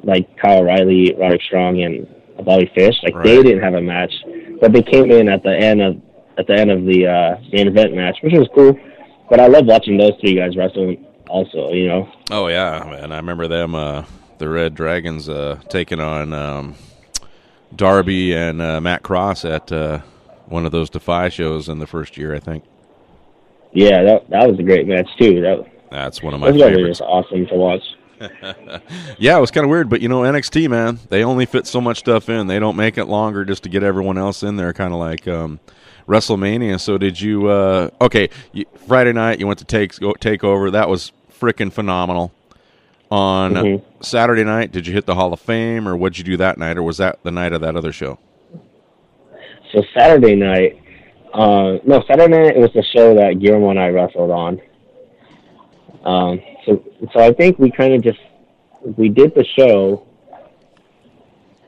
[0.04, 2.08] like Kyle O'Reilly, Roderick Strong, and
[2.46, 2.96] Bobby Fish.
[3.04, 3.24] Like right.
[3.24, 4.14] they didn't have a match,
[4.60, 6.02] but they came in at the end of
[6.38, 8.78] at the end of the uh, main event match, which was cool.
[9.30, 10.96] But I love watching those three guys wrestle.
[11.30, 12.12] Also, you know.
[12.30, 13.12] Oh yeah, man!
[13.14, 14.04] I remember them, uh,
[14.38, 16.76] the Red Dragons, uh, taking on um,
[17.74, 20.02] Darby and uh, Matt Cross at uh,
[20.52, 22.64] one of those Defy shows in the first year, I think.
[23.74, 25.42] Yeah, that that was a great match too.
[25.42, 27.00] That that's one of my favorites.
[27.00, 27.84] Just awesome to watch.
[29.18, 31.82] yeah, it was kind of weird, but you know NXT man, they only fit so
[31.82, 32.48] much stuff in.
[32.48, 34.74] They don't make it longer just to get everyone else in there.
[34.74, 35.60] Kind of like um,
[36.08, 36.80] WrestleMania.
[36.80, 37.48] So did you?
[37.48, 40.70] Uh, okay, you, Friday night you went to take take over.
[40.70, 42.32] That was freaking phenomenal.
[43.10, 44.02] On mm-hmm.
[44.02, 46.78] Saturday night, did you hit the Hall of Fame, or what'd you do that night,
[46.78, 48.20] or was that the night of that other show?
[49.74, 50.82] So Saturday night,
[51.34, 54.62] uh, no, Saturday night it was the show that Guillermo and I wrestled on.
[56.04, 58.20] Um, so, so I think we kind of just
[58.98, 60.08] we did the show.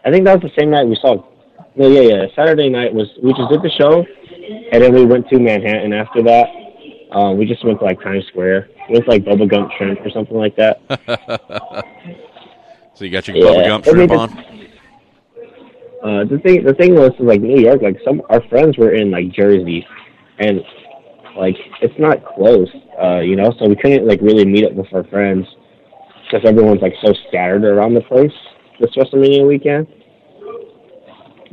[0.05, 1.23] I think that was the same night we saw.
[1.75, 2.25] No, yeah, yeah.
[2.35, 4.05] Saturday night was we just did the show,
[4.71, 6.47] and then we went to Manhattan after that.
[7.11, 8.69] Um, we just went to like Times Square.
[8.89, 10.81] We went to like Bubba Gump Shrimp or something like that.
[12.95, 13.43] so you got your yeah.
[13.43, 14.62] Bubba Gump Shrimp on.
[16.03, 17.81] Uh, the thing, the thing was like New York.
[17.81, 19.85] Like some, our friends were in like Jersey,
[20.39, 20.61] and
[21.37, 22.69] like it's not close,
[23.01, 23.53] uh, you know.
[23.57, 25.45] So we couldn't like really meet up with our friends
[26.25, 28.31] because everyone's like so scattered around the place
[28.79, 29.87] this WrestleMania weekend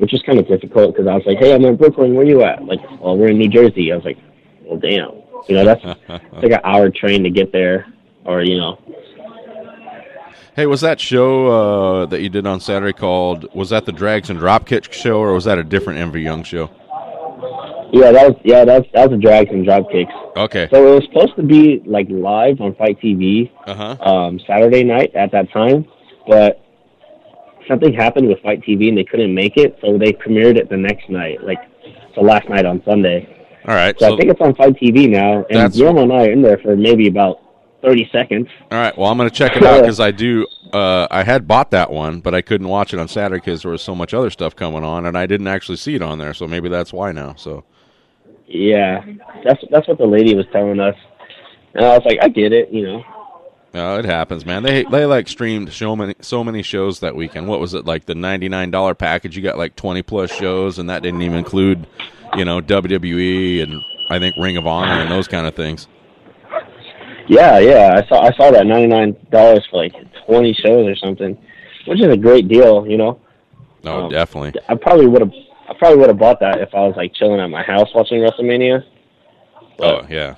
[0.00, 2.14] which is kind of difficult because I was like, "Hey, I'm in Brooklyn.
[2.14, 4.18] Where you at?" Like, "Well, we're in New Jersey." I was like,
[4.64, 5.10] "Well, damn."
[5.46, 5.84] You know, that's
[6.42, 7.86] like an hour train to get there,
[8.24, 8.78] or you know.
[10.56, 13.52] Hey, was that show uh, that you did on Saturday called?
[13.54, 16.70] Was that the Drags and Dropkick show, or was that a different Envy Young show?
[17.92, 20.36] Yeah, that was yeah, that was, that was a Drags and Dropkicks.
[20.36, 20.68] Okay.
[20.72, 23.96] So it was supposed to be like live on FITE TV uh-huh.
[24.00, 25.86] um, Saturday night at that time,
[26.26, 26.60] but
[27.68, 30.76] something happened with FITE TV and they couldn't make it, so they premiered it the
[30.76, 31.58] next night, like
[32.14, 33.36] the last night on Sunday.
[33.66, 33.98] All right.
[33.98, 36.42] So, So, I think it's on FITE TV now, and Guillermo and I are in
[36.42, 37.40] there for maybe about
[37.82, 38.48] thirty seconds.
[38.70, 38.96] all right.
[38.96, 40.46] Well, I'm going to check it out because I do.
[40.72, 43.70] Uh, I had bought that one, but I couldn't watch it on Saturday because there
[43.72, 46.34] was so much other stuff coming on, and I didn't actually see it on there.
[46.34, 47.34] So maybe that's why now.
[47.36, 47.64] So
[48.46, 49.04] Yeah,
[49.44, 50.96] that's that's what the lady was telling us,
[51.74, 53.04] and I was like, I get it, you know.
[53.74, 54.62] uh, it happens, man.
[54.62, 57.48] They they like streamed so many so many shows that weekend.
[57.48, 59.36] What was it like the ninety nine dollar package?
[59.36, 61.86] You got like twenty plus shows, and that didn't even include,
[62.36, 65.86] you know, WWE and I think Ring of Honor and those kind of things.
[67.30, 69.94] Yeah, yeah, I saw I saw that ninety nine dollars for like
[70.26, 71.38] twenty shows or something,
[71.86, 73.20] which is a great deal, you know.
[73.84, 74.60] No, Um, definitely.
[74.68, 75.32] I probably would have
[75.68, 78.18] I probably would have bought that if I was like chilling at my house watching
[78.18, 78.84] WrestleMania.
[79.78, 80.34] Oh yeah,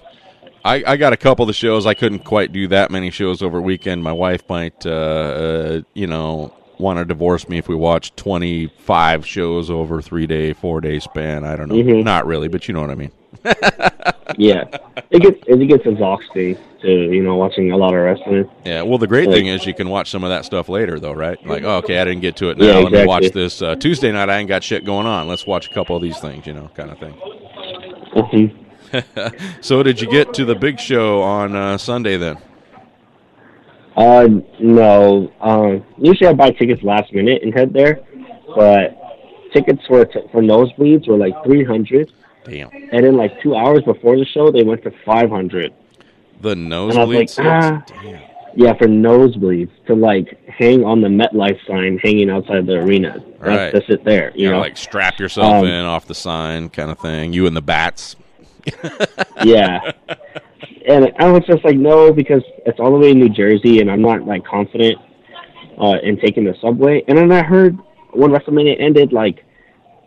[0.65, 1.87] I, I got a couple of the shows.
[1.87, 4.03] I couldn't quite do that many shows over weekend.
[4.05, 8.67] My wife might, uh, uh, you know, want to divorce me if we watch twenty
[8.67, 11.43] five shows over three day, four day span.
[11.43, 12.05] I don't know, Mhm.
[12.05, 13.13] not really, but you know what I mean.
[14.38, 14.64] Yeah,
[15.11, 18.49] it gets it gets exhausting to you know watching a lot of wrestling.
[18.64, 18.81] Yeah.
[18.81, 21.12] Well, the great Like- thing is you can watch some of that stuff later, though,
[21.12, 21.45] right?
[21.47, 22.64] Like, oh, okay, I didn't get to it now.
[22.64, 24.31] Yeah, Let me watch this uh, Tuesday night.
[24.31, 25.29] I ain't got shit going on.
[25.29, 27.14] Let's watch a couple of these things, you know, kind of thing.
[28.14, 28.55] Mhm.
[29.62, 32.38] So, did you get to the big show on uh, Sunday then?
[33.97, 35.31] Uh, no.
[35.40, 38.01] Um, usually I buy tickets last minute and head there,
[38.55, 38.97] but
[39.53, 42.11] tickets for t- for nosebleeds were like three hundred,
[42.45, 42.71] Damn.
[42.73, 45.73] and then like two hours before the show they went to five hundred.
[46.41, 47.39] The I was nosebleed like, seats?
[47.41, 47.85] ah.
[48.03, 48.23] Damn.
[48.55, 53.15] Yeah, for nosebleeds to like hang on the MetLife sign hanging outside the arena.
[53.41, 53.71] That's Right.
[53.75, 54.61] to sit there, you You know.
[54.61, 57.33] like strap yourself Um, in off the sign kind of thing.
[57.33, 58.17] You and the bats.
[59.45, 59.93] yeah.
[60.87, 63.91] And I was just like, no, because it's all the way in New Jersey, and
[63.91, 64.99] I'm not like confident
[65.81, 67.03] uh, in taking the subway.
[67.09, 67.79] And then I heard
[68.13, 69.45] when WrestleMania ended, like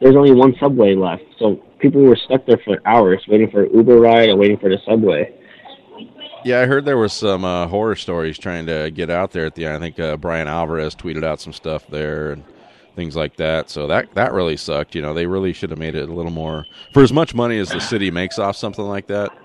[0.01, 3.73] there's only one subway left, so people were stuck there for hours waiting for an
[3.73, 5.33] Uber ride or waiting for the subway.
[6.43, 9.55] Yeah, I heard there was some uh, horror stories trying to get out there at
[9.55, 9.75] the end.
[9.75, 12.43] I think uh, Bryan Alvarez tweeted out some stuff there and
[12.95, 13.69] things like that.
[13.69, 14.93] So that that really sucked.
[14.93, 17.57] You know, they really should have made it a little more for as much money
[17.57, 19.35] as the city makes off something like that.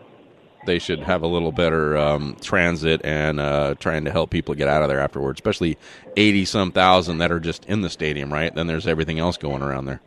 [0.67, 4.69] They should have a little better um, transit and uh, trying to help people get
[4.69, 5.79] out of there afterwards, especially
[6.19, 8.55] eighty some thousand that are just in the stadium, right?
[8.55, 10.03] Then there's everything else going around there.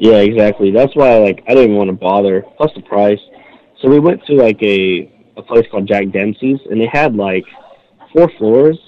[0.00, 0.70] Yeah, exactly.
[0.70, 2.42] That's why like I didn't want to bother.
[2.56, 3.20] Plus the price.
[3.82, 7.44] So we went to like a a place called Jack Dempsey's, and they had like
[8.14, 8.78] four floors,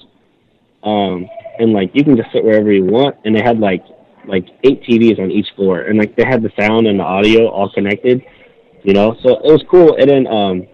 [0.82, 3.16] um, and like you can just sit wherever you want.
[3.26, 3.84] And they had like
[4.26, 7.46] like eight TVs on each floor, and like they had the sound and the audio
[7.46, 8.24] all connected.
[8.82, 9.96] You know, so it was cool.
[9.96, 10.66] And then um,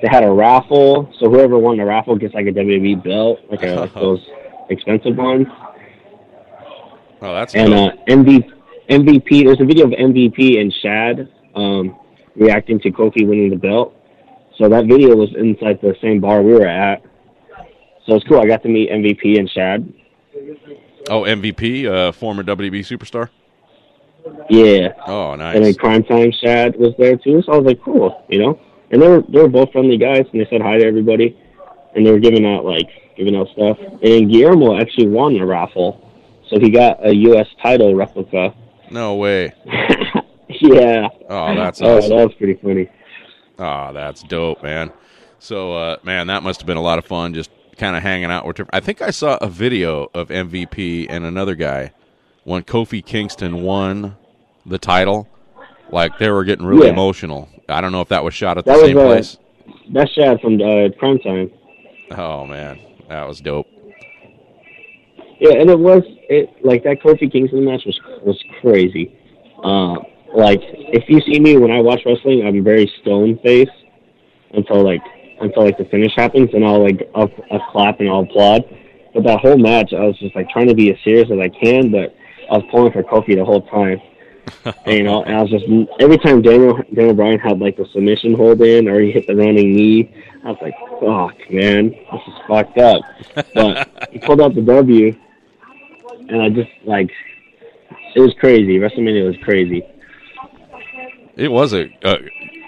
[0.00, 1.12] they had a raffle.
[1.18, 4.24] So whoever won the raffle gets like a WWE belt, like, a, like those
[4.70, 5.48] expensive ones.
[7.20, 7.74] Oh, that's cool.
[7.74, 7.98] And dope.
[7.98, 8.57] uh, MVP,
[8.88, 11.98] MVP, there's a video of MVP and Shad um,
[12.36, 13.94] reacting to Kofi winning the belt.
[14.56, 17.02] So that video was inside the same bar we were at.
[18.06, 18.40] So it's cool.
[18.40, 19.92] I got to meet MVP and Shad.
[21.10, 23.28] oh MVP, uh, former WB superstar.
[24.50, 25.54] Yeah, Oh, nice.
[25.56, 25.76] and then nice.
[25.76, 27.42] Cryme Tyme Shad was there too.
[27.42, 28.58] So I was like, cool, you know.
[28.90, 31.38] And they were they were both friendly guys, and they said hi to everybody,
[31.94, 33.78] and they were giving out like giving out stuff.
[34.02, 36.10] And Guillermo actually won the raffle,
[36.48, 37.46] so he got a U.S.
[37.62, 38.54] title replica.
[38.90, 39.52] No way.
[40.48, 41.08] yeah.
[41.28, 42.10] Oh, that's Oh, awesome.
[42.16, 42.88] that was pretty funny.
[43.58, 44.92] Oh, that's dope, man.
[45.38, 48.30] So, uh, man, that must have been a lot of fun just kind of hanging
[48.30, 48.60] out with.
[48.72, 51.92] I think I saw a video of MVP and another guy
[52.44, 54.16] when Kofi Kingston won
[54.66, 55.28] the title.
[55.90, 56.92] Like they were getting really Yeah.
[56.92, 57.48] emotional.
[57.68, 59.38] I don't know if that was shot at the That was, same uh, place.
[59.90, 61.50] That's Shad from uh, Cryme Tyme.
[62.12, 63.66] Oh man, that was dope.
[65.40, 69.16] Yeah, and it was it like that Kofi Kingston match was was crazy.
[69.62, 69.98] Uh,
[70.34, 73.70] like if you see me when I watch wrestling, I'm very stone faced
[74.52, 75.02] until like
[75.40, 78.64] until like the finish happens, and I'll like I'll, I'll clap and I'll applaud.
[79.14, 81.48] But that whole match, I was just like trying to be as serious as I
[81.48, 82.14] can, but
[82.50, 84.00] I was pulling for Kofi the whole time.
[84.86, 85.64] and, you know, and I was just
[86.00, 89.36] every time Daniel Daniel Bryan had like the submission hold in or he hit the
[89.36, 90.14] running knee,
[90.44, 93.02] I was like, "Fuck, man, this is fucked up."
[93.54, 95.14] But he pulled out the W,
[96.28, 97.10] and I just like
[98.14, 98.78] it was crazy.
[98.78, 99.82] WrestleMania was crazy.
[101.36, 102.16] It was a, uh,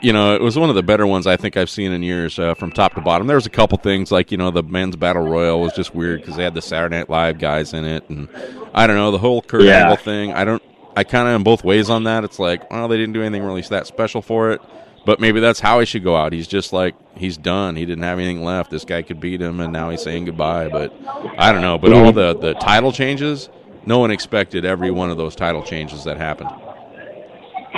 [0.00, 2.38] you know, it was one of the better ones I think I've seen in years,
[2.38, 3.26] uh, from top to bottom.
[3.26, 6.20] There was a couple things like you know the men's battle royal was just weird
[6.20, 8.28] because they had the Saturday Night Live guys in it, and
[8.72, 9.82] I don't know the whole Kurt Yeah.
[9.82, 10.32] Angle thing.
[10.32, 10.62] I don't,
[10.96, 12.24] I kind of am both ways on that.
[12.24, 14.62] It's like, well, they didn't do anything really that special for it,
[15.04, 16.32] but maybe that's how he should go out.
[16.32, 17.76] He's just like he's done.
[17.76, 18.70] He didn't have anything left.
[18.70, 20.68] This guy could beat him, and now he's saying goodbye.
[20.68, 20.92] But
[21.38, 21.78] I don't know.
[21.78, 23.48] But all the the title changes,
[23.86, 26.50] no one expected every one of those title changes that happened.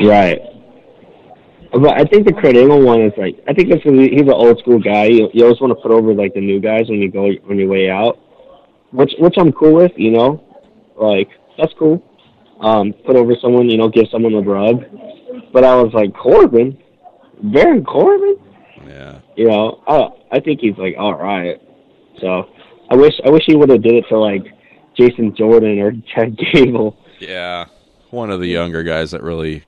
[0.03, 0.41] Right.
[1.73, 4.59] But I think the Kurt Angle one is like I think that's he's an old
[4.59, 5.05] school guy.
[5.05, 7.69] You, always want to put over like the new guys when you go on your
[7.69, 8.19] way out,
[8.93, 9.93] which which I'm cool with.
[9.97, 10.45] You know,
[10.97, 12.03] like that's cool.
[12.61, 14.83] Um, put over someone, you know, give someone the rub.
[15.53, 16.79] But I was like Corbin,
[17.43, 18.37] Baron Corbin.
[18.87, 19.21] Yeah.
[19.37, 21.61] You know, oh, I think he's like all right.
[22.21, 22.51] So
[22.91, 24.45] I wish I wish he would have did it to like
[24.97, 26.97] Jason Jordan or Chad Gable.
[27.19, 27.67] Yeah.
[28.11, 29.65] One of the younger guys that really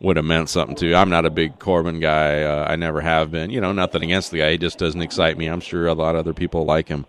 [0.00, 0.94] would have meant something to.
[0.94, 2.42] I'm not a big Corbin guy.
[2.42, 3.50] Uh, I never have been.
[3.50, 4.52] You know, nothing against the guy.
[4.52, 5.46] He just doesn't excite me.
[5.46, 7.06] I'm sure a lot of other people like him.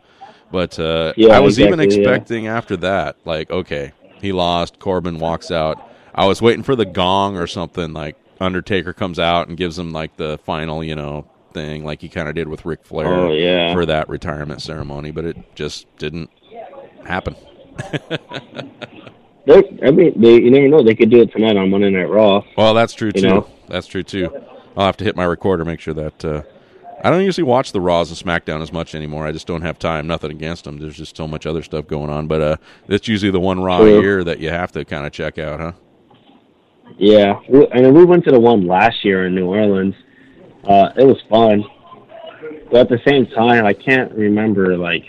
[0.52, 2.10] But uh, Yeah, I was even exactly, yeah.
[2.12, 3.92] expecting after that, like, okay,
[4.22, 4.80] he lost.
[4.80, 5.82] Corbin walks out.
[6.16, 7.92] I was waiting for the gong or something.
[7.92, 12.10] Like Undertaker comes out and gives him like the final, you know, thing, like he
[12.10, 13.74] kind of did with Ric Flair Oh, yeah.
[13.74, 15.12] for that retirement ceremony.
[15.12, 16.30] But it just didn't
[17.06, 17.36] happen.
[19.46, 20.84] They, I mean, they, you never know.
[20.84, 22.44] They could do it tonight on Monday Night Raw.
[22.58, 23.22] Well, that's true too.
[23.22, 23.50] know?
[23.70, 24.30] That's true too.
[24.76, 26.42] I'll have to hit my recorder, make sure that uh,
[27.02, 29.26] I don't usually watch the Raws and SmackDown as much anymore.
[29.26, 30.06] I just don't have time.
[30.06, 30.80] Nothing against them.
[30.80, 32.28] There's just so much other stuff going on.
[32.28, 32.58] But uh,
[32.90, 35.72] it's usually the one Raw year that you have to kind of check out, huh?
[36.98, 39.96] Yeah, and we went to the one last year in New Orleans.
[40.68, 41.64] Uh, it was fun,
[42.72, 45.04] but at the same time, I can't remember like.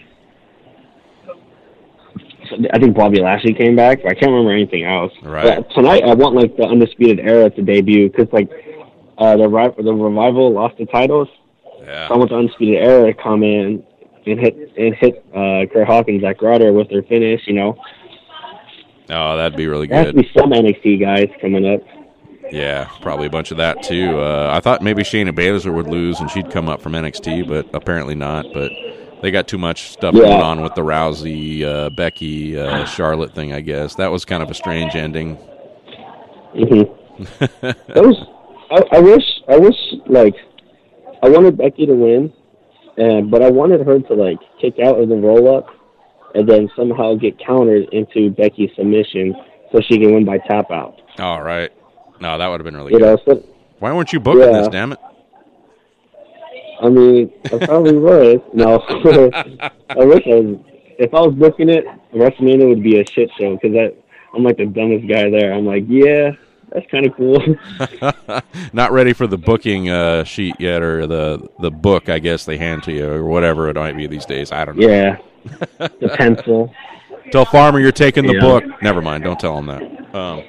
[2.73, 5.13] I think Bobby Lashley came back, but I can't remember anything else.
[5.23, 5.45] Right.
[5.45, 8.51] But tonight, I want like the Undisputed Era to debut because like
[9.19, 9.49] uh, the
[9.83, 11.29] the revival lost the titles.
[12.09, 13.85] So I want the Undisputed Era to come in
[14.27, 17.43] and hit and hit uh, Kurt Hawkins, Zack Ryder with their finish.
[17.47, 17.79] You know,
[19.11, 20.23] Oh, that'd be really there has to good.
[20.23, 21.81] be some NXT guys coming up.
[22.53, 24.19] Yeah, probably a bunch of that too.
[24.21, 27.67] Uh, I thought maybe Shayna Baszler would lose and she'd come up from NXT, but
[27.75, 28.47] apparently not.
[28.55, 28.73] But
[29.23, 30.23] they got too much stuff Yeah.
[30.23, 33.53] going on with the Rousey, uh, Becky, uh, Charlotte thing.
[33.53, 35.37] I guess that was kind of a strange ending.
[36.55, 36.83] hmm
[37.41, 38.27] that was.
[38.71, 39.25] I, I wish.
[39.49, 40.35] I wish like
[41.23, 42.33] I wanted Becky to win,
[42.97, 45.67] and but I wanted her to like kick out of the roll up,
[46.35, 49.35] and then somehow get countered into Becky's submission
[49.73, 51.01] so she can win by tap out.
[51.19, 51.71] All right.
[52.21, 53.19] No, that would have been really You good.
[53.27, 53.45] know, so
[53.79, 54.59] Why weren't you booking Yeah.
[54.61, 54.69] this?
[54.69, 54.99] Damn it!
[56.81, 58.43] I mean, I probably would.
[58.55, 58.79] No,
[59.91, 60.57] I wish I was.
[61.01, 63.93] If I was booking it, WrestleMania would be a shit show because
[64.35, 65.53] I'm like the dumbest guy there.
[65.53, 66.31] I'm like, yeah,
[66.73, 67.41] that's kind of cool.
[68.73, 72.09] Not ready for the booking uh, sheet yet, or the the book.
[72.09, 74.51] I guess they hand to you, or whatever it might be these days.
[74.53, 74.89] I don't know.
[74.89, 75.17] yeah,
[75.79, 76.73] the pencil.
[77.31, 78.41] Tell Farmer you're taking the Yeah.
[78.41, 78.65] book.
[78.83, 79.25] Never mind.
[79.25, 79.83] Don't tell him that.
[80.15, 80.43] Um,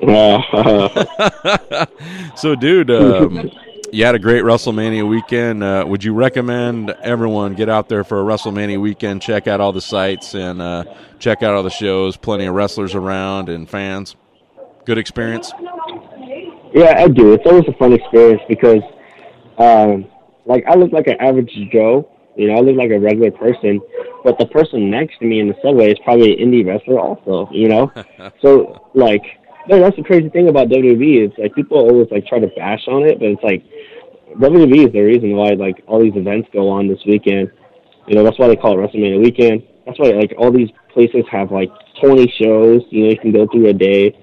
[2.36, 3.50] so, dude, um,
[3.92, 5.62] you had a great WrestleMania weekend.
[5.64, 9.22] Uh, would you recommend everyone get out there for a WrestleMania weekend?
[9.22, 10.84] Check out all the sites and uh,
[11.18, 12.16] check out all the shows.
[12.16, 14.14] Plenty of wrestlers around and fans.
[14.84, 15.52] Good experience.
[16.74, 17.32] Yeah, I do.
[17.32, 18.82] It's always a fun experience because,
[19.58, 20.06] um,
[20.44, 22.08] like, I look like an average Joe.
[22.38, 23.80] You know, I look like a regular person,
[24.22, 27.48] but the person next to me in the subway is probably an indie wrestler, also.
[27.52, 27.92] You know,
[28.42, 29.22] so like,
[29.68, 31.26] no, that's the crazy thing about WWE.
[31.26, 33.64] It's like people always like try to bash on it, but it's like
[34.38, 37.50] WWE is the reason why like all these events go on this weekend.
[38.06, 39.64] You know, that's why they call it WrestleMania weekend.
[39.84, 41.70] That's why like all these places have like
[42.00, 42.82] 20 shows.
[42.90, 44.16] You know, you can go through a day.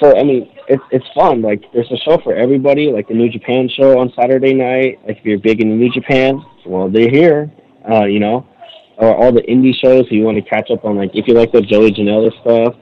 [0.00, 1.42] So I mean, it's it's fun.
[1.42, 2.90] Like there's a show for everybody.
[2.90, 4.98] Like the New Japan show on Saturday night.
[5.06, 7.50] Like if you're big into New Japan, well they're here.
[7.88, 8.46] Uh, you know,
[8.98, 10.04] or all the indie shows.
[10.10, 12.74] You want to catch up on like if you like the Joey Janela stuff,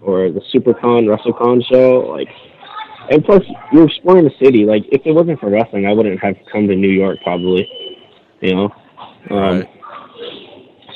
[0.00, 2.00] or the SuperCon WrestleCon show.
[2.08, 2.28] Like,
[3.10, 3.42] and plus
[3.72, 4.64] you're exploring the city.
[4.64, 7.68] Like if it wasn't for wrestling, I wouldn't have come to New York probably.
[8.40, 8.74] You know.
[9.30, 9.68] Um, Right.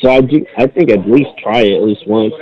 [0.03, 0.45] So I do.
[0.59, 2.33] I think at least try it at least once.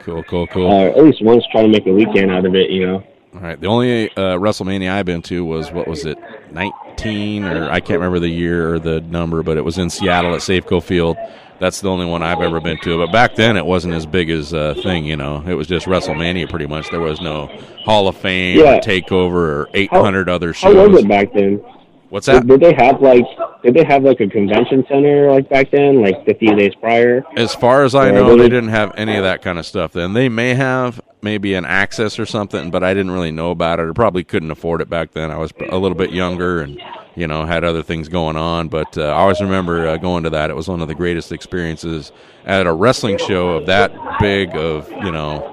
[0.00, 0.70] Cool, cool, cool.
[0.70, 2.70] Uh, at least once try to make a weekend out of it.
[2.70, 3.04] You know.
[3.36, 3.60] All right.
[3.60, 6.18] The only uh, WrestleMania I've been to was what was it,
[6.52, 10.34] nineteen or I can't remember the year or the number, but it was in Seattle
[10.34, 11.16] at Safeco Field.
[11.58, 12.98] That's the only one I've ever been to.
[12.98, 15.04] But back then, it wasn't as big as a thing.
[15.06, 16.90] You know, it was just WrestleMania pretty much.
[16.90, 17.46] There was no
[17.84, 18.76] Hall of Fame Yeah.
[18.76, 20.74] or Takeover or eight hundred other shows.
[20.74, 21.62] How was it back then?
[22.08, 22.46] What's that?
[22.46, 23.24] Did, did they have like
[23.62, 27.24] did they have like a convention center like back then, like 50 days prior?
[27.36, 30.12] As far as I know, they didn't have any of that kind of stuff then.
[30.12, 33.88] They may have maybe an access or something, but I didn't really know about it.
[33.88, 35.32] I probably couldn't afford it back then.
[35.32, 36.80] I was a little bit younger and,
[37.16, 38.68] you know, had other things going on.
[38.68, 40.50] But uh, I always remember uh, going to that.
[40.50, 42.12] It was one of the greatest experiences
[42.44, 45.52] at a wrestling show of that big of, you know,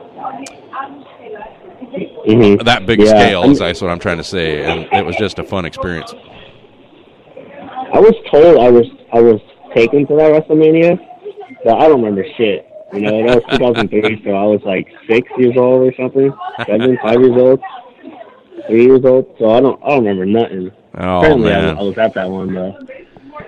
[2.26, 2.64] Mm-hmm.
[2.64, 3.52] that big Yeah, scale.
[3.52, 4.64] Is that's what I'm trying to say.
[4.64, 6.14] And it was just a fun experience.
[7.94, 9.42] I was told I was I was
[9.76, 10.98] taken to that WrestleMania,
[11.66, 12.66] but I don't remember shit.
[12.94, 16.32] You know, that was 2003, so I was like six years old or something,
[16.66, 17.60] seven, five years old.
[18.68, 20.72] three years old, so I don't I don't remember nothing.
[20.96, 21.76] Oh Apparently, I, man.
[21.76, 22.78] was- I was at that one though.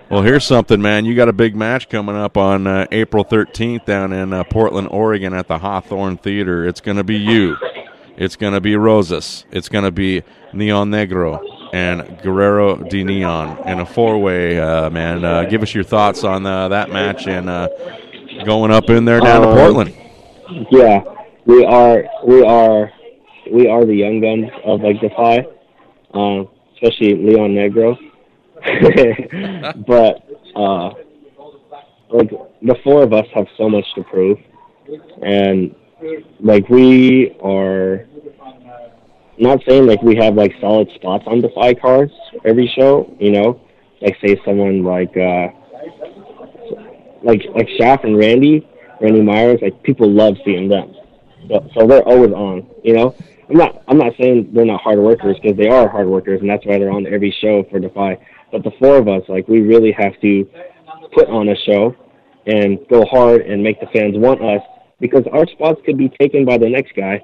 [0.10, 1.06] Well, here's something, man.
[1.06, 4.88] You got a big match coming up on uh, April 13th down in uh, Portland,
[4.90, 6.68] Oregon at the Hawthorne Theater.
[6.68, 7.56] It's going to be you.
[8.18, 9.46] It's going to be Rosas.
[9.52, 10.24] It's going to be
[10.54, 11.40] Neon Negro
[11.74, 15.24] and Guerrero de Neon in a four way, uh, man.
[15.24, 17.68] Uh, give us your thoughts on uh, that match and uh,
[18.46, 19.94] going up in there down to Um, Portland.
[20.72, 21.04] Yeah,
[21.46, 22.92] we are we are
[23.52, 25.46] we are the young guns of like Defy,
[26.14, 27.98] um, especially Leon Negro.
[29.88, 30.24] but
[30.56, 30.90] uh,
[32.10, 32.30] like
[32.62, 34.38] the four of us have so much to prove,
[35.22, 35.76] and
[36.40, 38.06] like we are
[39.38, 42.14] not saying like we have like solid spots on Defy cards
[42.46, 43.14] every show.
[43.20, 43.62] You know,
[44.02, 45.48] like say someone like uh,
[47.26, 48.68] like like Shaft and Randy,
[49.02, 50.96] Randy Myers, like people love seeing them.
[51.50, 52.68] So, so they're always on.
[52.84, 53.16] You know,
[53.50, 56.50] I'm not I'm not saying they're not hard workers because they are hard workers, and
[56.50, 58.18] that's why they're on every show for Defy.
[58.52, 60.48] But the four of us, like we really have to
[61.14, 61.96] put on a show
[62.46, 64.62] and go hard and make the fans want us
[65.00, 67.22] because our spots could be taken by the next guy.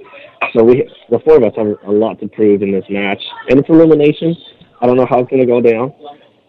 [0.54, 3.60] So we, the four of us, have a lot to prove in this match, and
[3.60, 4.36] it's elimination.
[4.82, 5.94] I don't know how it's going to go down.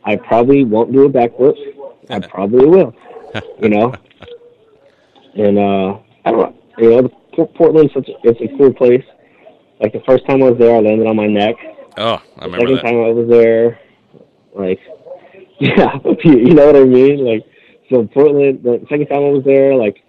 [0.05, 1.55] I probably won't do a backflip.
[2.11, 2.95] I probably will.
[3.61, 3.95] You know,
[5.35, 6.55] and uh, I don't know.
[6.79, 9.05] You know, Por- Portland's such a, it's a cool place.
[9.81, 11.55] Like the first time I was there, I landed on my neck.
[11.97, 12.83] Oh, I The remember second that.
[12.83, 13.81] time I was there,
[14.55, 14.79] like,
[15.61, 17.25] yeah, you you know what I mean?
[17.25, 17.45] Like,
[17.91, 20.03] so Portland, the second time I was there, like,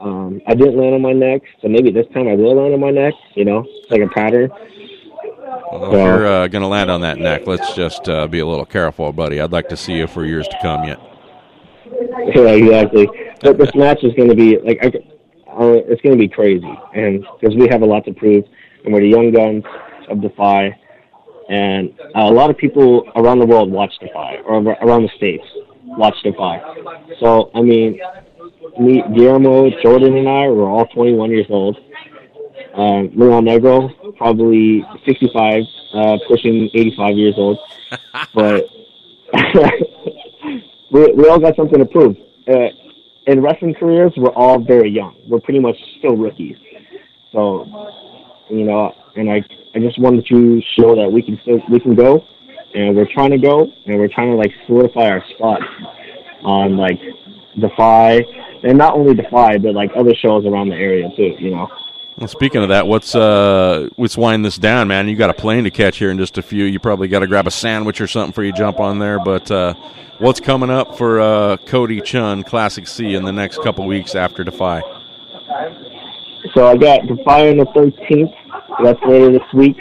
[0.00, 2.80] um, I didn't land on my neck, so maybe this time I will land on
[2.80, 4.50] my neck, you know, it's like a pattern.
[5.72, 8.46] Well, if you're uh, going to land on that neck, let's just uh, be a
[8.46, 9.40] little careful, buddy.
[9.40, 10.98] I'd like to see you for years to come yet.
[12.34, 13.08] Yeah, exactly.
[13.42, 14.88] But this match is going to be, like, I,
[15.58, 18.44] uh, it's going to be crazy, and because we have a lot to prove,
[18.84, 19.64] and we're the young guns
[20.08, 20.78] of Defy,
[21.48, 25.44] and uh, a lot of people around the world watch Defy, or around the states
[25.84, 26.60] watch Defy.
[27.18, 27.98] So I mean,
[28.78, 31.78] me, Guillermo, Jordan, and I were all 21 years old.
[32.74, 35.62] Um, Leon Negro, probably 65,
[35.94, 37.58] uh, pushing 85 years old.
[38.34, 38.64] But
[40.92, 42.16] we, we all got something to prove.
[42.48, 42.68] Uh,
[43.26, 45.14] in wrestling careers, we're all very young.
[45.28, 46.56] We're pretty much still rookies.
[47.32, 47.66] So,
[48.50, 49.42] you know, and I,
[49.74, 52.24] I just wanted to show that we can still, we can go,
[52.74, 55.60] and we're trying to go, and we're trying to like solidify our spot
[56.42, 56.98] on like
[57.60, 58.20] Defy,
[58.62, 61.34] and not only Defy, but like other shows around the area too.
[61.38, 61.68] You know.
[62.18, 65.08] Well, speaking of that, what's uh, let's wind this down, man.
[65.08, 66.64] You got a plane to catch here in just a few.
[66.64, 69.20] You probably got to grab a sandwich or something for you jump on there.
[69.20, 69.74] But uh,
[70.18, 74.42] what's coming up for uh, Cody Chhun Classic C in the next couple weeks after
[74.42, 74.82] Defy?
[76.54, 78.34] So I got Defy on the 13th.
[78.82, 79.76] That's later this week.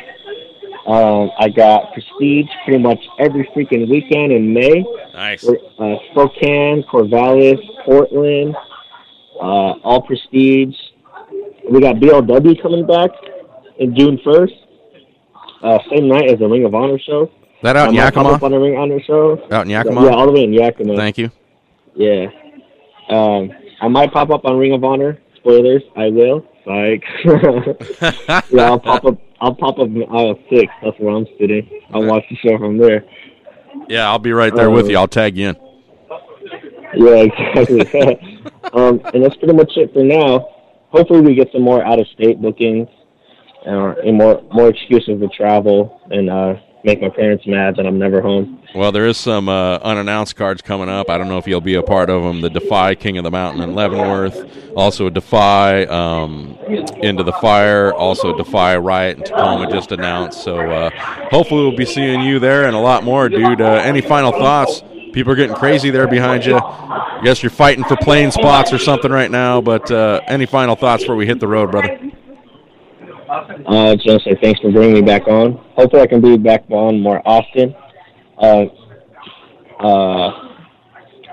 [0.85, 4.85] Um, I got Prestige pretty much every freaking weekend in May.
[5.11, 5.43] Nice.
[5.43, 8.55] Uh, Spokane, Corvallis, Portland,
[9.41, 10.75] uh, all Prestige.
[11.69, 13.09] We got BLW coming back
[13.79, 14.51] in June 1st.
[15.63, 17.31] Uh, same night as the Ring of Honor show.
[17.63, 18.43] That out in up Yakima.
[18.43, 19.47] on the Ring of Honor show.
[19.51, 20.95] Out in Yeah, all the way in Yakima.
[20.95, 21.31] Thank you.
[21.95, 22.27] Yeah.
[23.09, 23.51] Um,
[23.81, 25.19] I might pop up on Ring of Honor.
[25.37, 26.45] Spoilers, I will.
[26.65, 27.03] Like,
[28.51, 29.17] yeah, I'll pop up.
[29.39, 30.71] I'll pop up in aisle six.
[30.83, 31.69] That's where I'm sitting.
[31.93, 33.05] I'll watch the show from there.
[33.87, 34.97] Yeah, I'll be right there with you.
[34.97, 35.55] I'll tag you in.
[36.95, 37.81] Yeah, exactly.
[38.73, 40.56] um, and that's pretty much it for now.
[40.97, 42.87] Hopefully, we get some more out of state bookings,
[43.67, 47.99] uh, and more more excuses to travel and uh, make my parents mad that I'm
[47.99, 48.63] never home.
[48.73, 51.09] Well, there is some uh, unannounced cards coming up.
[51.09, 52.41] I don't know if you'll be a part of them.
[52.41, 56.57] The Defy King of the Mountain in Leavenworth, also Defy um,
[57.01, 60.43] Into the Fire, also Defy Riot in Tacoma just announced.
[60.43, 60.89] So uh,
[61.29, 63.61] hopefully we'll be seeing you there and a lot more, dude.
[63.61, 64.81] Uh, any final thoughts?
[65.13, 66.57] People are getting crazy there behind you.
[66.57, 69.61] I guess you're fighting for plane spots or something right now.
[69.61, 71.99] But uh, any final thoughts before we hit the road, brother?
[73.65, 75.53] Uh, just say thanks for bringing me back on.
[75.75, 77.75] Hopefully, I can be back on more often.
[78.37, 78.65] Uh,
[79.79, 80.53] uh,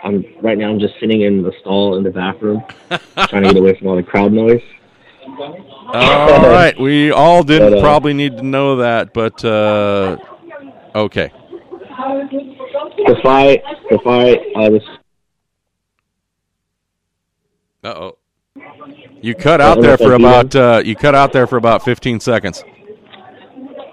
[0.03, 0.71] I'm right now.
[0.71, 2.63] I'm just sitting in the stall in the bathroom,
[3.29, 4.61] trying to get away from all the crowd noise.
[5.27, 10.17] All right, we all didn't But, uh, probably need to know that, but uh,
[10.95, 11.31] okay.
[13.07, 14.33] Defy, Defy.
[14.57, 14.83] Uh, this,
[17.83, 18.19] Uh oh.
[19.21, 22.63] You cut out there for about uh, you cut out there for about 15 seconds.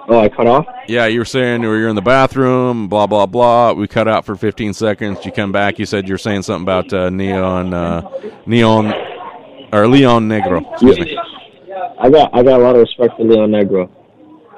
[0.08, 0.66] oh, I cut off.
[0.88, 3.74] Yeah, you were saying you were in the bathroom, blah blah blah.
[3.74, 5.26] We cut out for 15 seconds.
[5.26, 5.80] You come back.
[5.80, 8.02] You said you were saying something about uh, neon, uh,
[8.46, 8.94] neon,
[9.74, 10.70] or Leon Negro.
[10.74, 11.18] Excuse me.
[12.00, 13.90] I got I got a lot of respect for Leon Negro.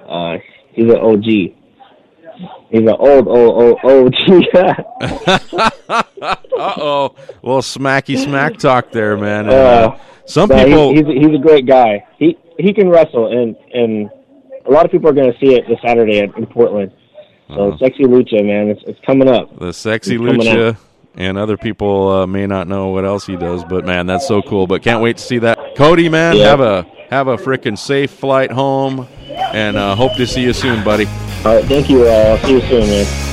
[0.08, 0.40] Uh,
[0.74, 1.56] He's an OG.
[2.70, 4.56] He's an old, old, old OG.
[6.22, 7.16] Uh oh.
[7.42, 9.46] Well, smacky smack talk there, man.
[9.46, 10.94] And, Uh, uh, some he- people.
[10.94, 12.06] he's he's a great guy.
[12.18, 14.10] He he can wrestle, and and
[14.66, 16.92] a lot of people are going to see it this Saturday in Portland.
[17.50, 17.78] So Uh-huh.
[17.80, 19.60] sexy lucha, man, it's it's coming up.
[19.60, 20.78] the sexy lucha
[21.16, 24.42] and other people uh, may not know what else he does but man that's so
[24.42, 26.46] cool but can't wait to see that cody man Yeah.
[26.50, 29.08] have a have a freaking safe flight home
[29.54, 31.06] and uh, hope to see you soon buddy
[31.46, 32.08] All right, thank you.
[32.08, 33.33] Uh, I'll see you soon, man.